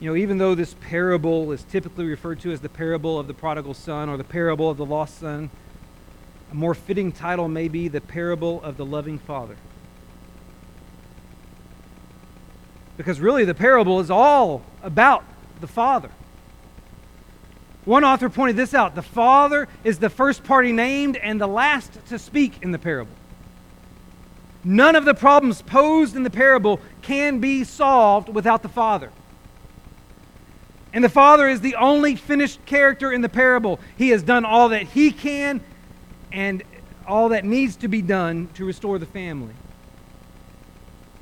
You 0.00 0.10
know, 0.10 0.16
even 0.16 0.38
though 0.38 0.54
this 0.54 0.74
parable 0.80 1.50
is 1.50 1.64
typically 1.64 2.04
referred 2.04 2.40
to 2.40 2.52
as 2.52 2.60
the 2.60 2.68
parable 2.68 3.18
of 3.18 3.26
the 3.26 3.34
prodigal 3.34 3.74
son 3.74 4.08
or 4.08 4.16
the 4.16 4.24
parable 4.24 4.70
of 4.70 4.76
the 4.76 4.84
lost 4.84 5.18
son, 5.18 5.50
a 6.52 6.54
more 6.54 6.74
fitting 6.74 7.10
title 7.10 7.48
may 7.48 7.66
be 7.66 7.88
the 7.88 8.00
parable 8.00 8.62
of 8.62 8.76
the 8.76 8.84
loving 8.84 9.18
father. 9.18 9.56
Because 12.98 13.20
really, 13.20 13.46
the 13.46 13.54
parable 13.54 14.00
is 14.00 14.10
all 14.10 14.62
about 14.82 15.24
the 15.60 15.66
father. 15.66 16.10
One 17.86 18.04
author 18.04 18.28
pointed 18.28 18.56
this 18.56 18.74
out 18.74 18.94
the 18.94 19.00
Father 19.00 19.66
is 19.82 19.98
the 19.98 20.10
first 20.10 20.44
party 20.44 20.72
named 20.72 21.16
and 21.16 21.40
the 21.40 21.46
last 21.46 21.90
to 22.08 22.18
speak 22.18 22.62
in 22.62 22.70
the 22.70 22.78
parable. 22.78 23.12
None 24.62 24.94
of 24.94 25.06
the 25.06 25.14
problems 25.14 25.62
posed 25.62 26.14
in 26.14 26.22
the 26.22 26.28
parable 26.28 26.80
can 27.00 27.38
be 27.38 27.64
solved 27.64 28.28
without 28.28 28.62
the 28.62 28.68
Father. 28.68 29.10
And 30.92 31.02
the 31.02 31.08
Father 31.08 31.48
is 31.48 31.62
the 31.62 31.76
only 31.76 32.14
finished 32.14 32.62
character 32.66 33.10
in 33.10 33.22
the 33.22 33.28
parable. 33.30 33.80
He 33.96 34.10
has 34.10 34.22
done 34.22 34.44
all 34.44 34.68
that 34.68 34.82
He 34.82 35.10
can 35.10 35.62
and 36.30 36.62
all 37.06 37.30
that 37.30 37.44
needs 37.46 37.76
to 37.76 37.88
be 37.88 38.02
done 38.02 38.50
to 38.52 38.66
restore 38.66 38.98
the 38.98 39.06
family. 39.06 39.54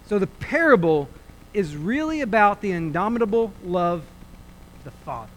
So 0.07 0.19
the 0.19 0.27
parable 0.27 1.09
is 1.57 1.75
really 1.75 2.21
about 2.21 2.61
the 2.61 2.71
indomitable 2.71 3.51
love 3.65 4.01
of 4.01 4.85
the 4.85 4.91
Father. 4.91 5.33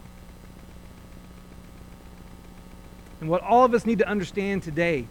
And 3.21 3.29
what 3.29 3.41
all 3.41 3.63
of 3.63 3.73
us 3.73 3.85
need 3.85 3.99
to 3.99 4.07
understand 4.07 4.63
today 4.63 5.07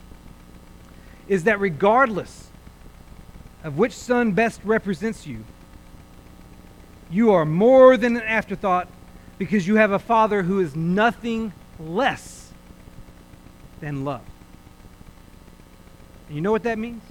is 1.27 1.45
that 1.45 1.61
regardless 1.61 2.51
of 3.65 3.79
which 3.79 3.95
son 3.95 4.33
best 4.33 4.61
represents 4.65 5.27
you, 5.27 5.45
you 7.11 7.33
are 7.33 7.47
more 7.47 7.97
than 7.97 8.17
an 8.17 8.23
afterthought 8.23 8.87
because 9.39 9.67
you 9.67 9.77
have 9.77 9.93
a 9.93 9.99
father 9.99 10.43
who 10.43 10.61
is 10.61 10.77
nothing 10.77 11.55
less 11.81 12.53
than 13.81 14.05
love. 14.05 14.21
And 16.27 16.37
you 16.37 16.43
know 16.43 16.53
what 16.53 16.65
that 16.65 16.79
means? 16.79 17.03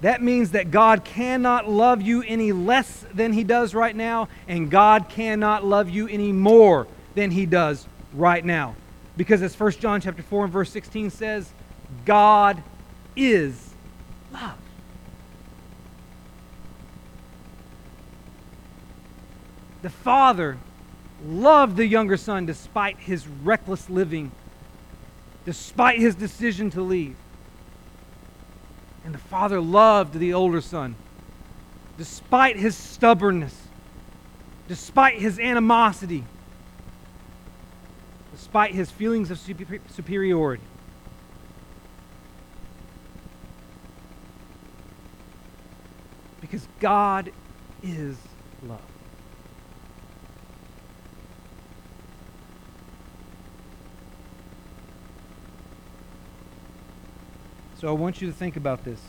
That 0.00 0.22
means 0.22 0.52
that 0.52 0.70
God 0.70 1.04
cannot 1.04 1.68
love 1.68 2.00
you 2.00 2.22
any 2.22 2.52
less 2.52 3.04
than 3.12 3.32
He 3.32 3.44
does 3.44 3.74
right 3.74 3.94
now, 3.94 4.28
and 4.48 4.70
God 4.70 5.08
cannot 5.08 5.64
love 5.64 5.90
you 5.90 6.08
any 6.08 6.32
more 6.32 6.86
than 7.14 7.30
He 7.30 7.44
does 7.46 7.86
right 8.14 8.44
now. 8.44 8.76
Because 9.16 9.42
as 9.42 9.58
1 9.58 9.72
John 9.72 10.00
chapter 10.00 10.22
4 10.22 10.44
and 10.44 10.52
verse 10.52 10.70
16 10.70 11.10
says, 11.10 11.50
God 12.04 12.62
is 13.14 13.74
love. 14.32 14.56
The 19.82 19.90
Father 19.90 20.58
loved 21.26 21.76
the 21.76 21.86
younger 21.86 22.16
son 22.16 22.46
despite 22.46 22.98
his 22.98 23.26
reckless 23.26 23.90
living, 23.90 24.30
despite 25.44 25.98
his 25.98 26.14
decision 26.14 26.70
to 26.70 26.82
leave. 26.82 27.16
And 29.04 29.14
the 29.14 29.18
father 29.18 29.60
loved 29.60 30.18
the 30.18 30.34
older 30.34 30.60
son 30.60 30.94
despite 32.00 32.56
his 32.56 32.74
stubbornness, 32.74 33.54
despite 34.68 35.18
his 35.18 35.38
animosity, 35.38 36.24
despite 38.32 38.72
his 38.72 38.90
feelings 38.90 39.30
of 39.30 39.38
superiority. 39.38 40.62
Because 46.40 46.66
God 46.80 47.30
is 47.82 48.16
love. 48.66 48.80
So 57.80 57.88
I 57.88 57.92
want 57.92 58.20
you 58.20 58.26
to 58.28 58.32
think 58.34 58.56
about 58.56 58.84
this. 58.84 59.00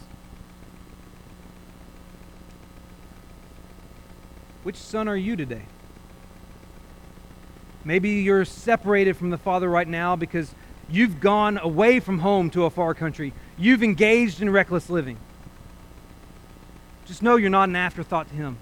Which 4.64 4.78
son 4.78 5.10
are 5.10 5.18
you 5.18 5.36
today? 5.36 5.64
Maybe 7.84 8.12
you're 8.12 8.46
separated 8.46 9.18
from 9.18 9.30
the 9.30 9.38
Father 9.38 9.68
right 9.68 9.88
now 9.90 10.16
because 10.16 10.56
you've 10.90 11.20
gone 11.20 11.58
away 11.58 12.00
from 12.00 12.20
home 12.20 12.50
to 12.52 12.64
a 12.64 12.70
far 12.70 12.94
country. 12.94 13.34
You've 13.58 13.84
engaged 13.84 14.42
in 14.42 14.50
reckless 14.50 14.90
living. 14.90 15.18
Just 17.06 17.22
know 17.22 17.36
you're 17.36 17.50
not 17.50 17.68
an 17.68 17.76
afterthought 17.76 18.30
to 18.30 18.36
Him 18.36 18.56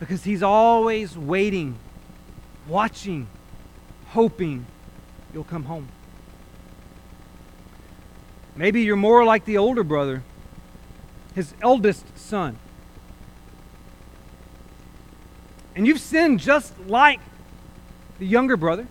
because 0.00 0.24
He's 0.24 0.42
always 0.42 1.16
waiting, 1.16 1.78
watching, 2.66 3.28
hoping 4.08 4.66
you'll 5.32 5.44
come 5.44 5.62
home. 5.66 5.86
Maybe 8.60 8.82
you're 8.82 8.94
more 8.94 9.24
like 9.24 9.46
the 9.46 9.56
older 9.56 9.82
brother, 9.82 10.22
his 11.34 11.54
eldest 11.62 12.04
son. 12.18 12.58
And 15.74 15.86
you've 15.86 15.98
sinned 15.98 16.40
just 16.40 16.78
like 16.86 17.20
the 18.18 18.26
younger 18.26 18.58
brother. 18.58 18.86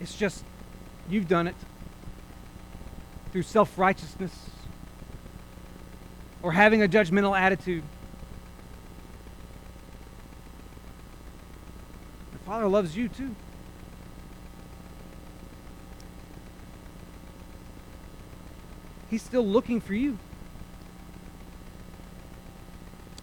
It's 0.00 0.16
just 0.16 0.42
you've 1.10 1.28
done 1.28 1.48
it 1.48 1.56
through 3.30 3.42
self 3.42 3.78
righteousness 3.78 4.32
or 6.42 6.52
having 6.52 6.82
a 6.82 6.88
judgmental 6.88 7.38
attitude. 7.38 7.82
The 12.32 12.38
Father 12.46 12.68
loves 12.68 12.96
you 12.96 13.10
too. 13.10 13.36
He's 19.14 19.22
still 19.22 19.46
looking 19.46 19.80
for 19.80 19.94
you. 19.94 20.18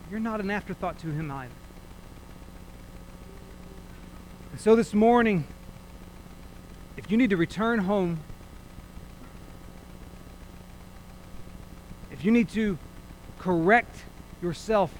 You're 0.09 0.21
not 0.21 0.39
an 0.39 0.49
afterthought 0.49 0.97
to 0.99 1.07
him 1.07 1.29
either. 1.29 1.51
And 4.51 4.61
so 4.61 4.77
this 4.77 4.93
morning, 4.93 5.43
if 6.95 7.11
you 7.11 7.17
need 7.17 7.31
to 7.31 7.35
return 7.35 7.79
home, 7.79 8.21
if 12.09 12.23
you 12.23 12.31
need 12.31 12.47
to 12.51 12.77
correct 13.37 14.05
yourself, 14.41 14.93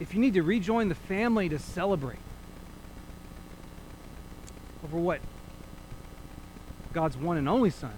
if 0.00 0.12
you 0.12 0.18
need 0.18 0.34
to 0.34 0.42
rejoin 0.42 0.88
the 0.88 0.96
family 0.96 1.48
to 1.48 1.60
celebrate 1.60 2.18
over 4.82 4.98
what 4.98 5.20
God's 6.92 7.16
one 7.16 7.36
and 7.36 7.48
only 7.48 7.70
Son 7.70 7.92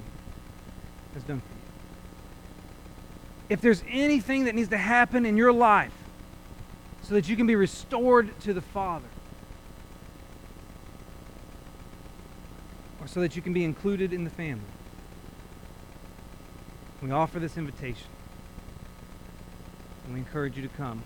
has 1.14 1.22
done 1.22 1.40
for 1.40 1.46
you. 1.46 1.60
If 3.48 3.60
there's 3.60 3.82
anything 3.88 4.44
that 4.44 4.54
needs 4.54 4.68
to 4.70 4.78
happen 4.78 5.26
in 5.26 5.36
your 5.36 5.52
life 5.52 5.92
so 7.02 7.14
that 7.14 7.28
you 7.28 7.36
can 7.36 7.46
be 7.46 7.56
restored 7.56 8.38
to 8.40 8.52
the 8.52 8.60
Father, 8.60 9.08
or 13.00 13.08
so 13.08 13.20
that 13.20 13.34
you 13.34 13.42
can 13.42 13.52
be 13.52 13.64
included 13.64 14.12
in 14.12 14.24
the 14.24 14.30
family, 14.30 14.62
we 17.02 17.10
offer 17.10 17.38
this 17.38 17.56
invitation. 17.56 18.08
And 20.04 20.14
we 20.14 20.20
encourage 20.20 20.56
you 20.56 20.62
to 20.62 20.68
come. 20.68 21.02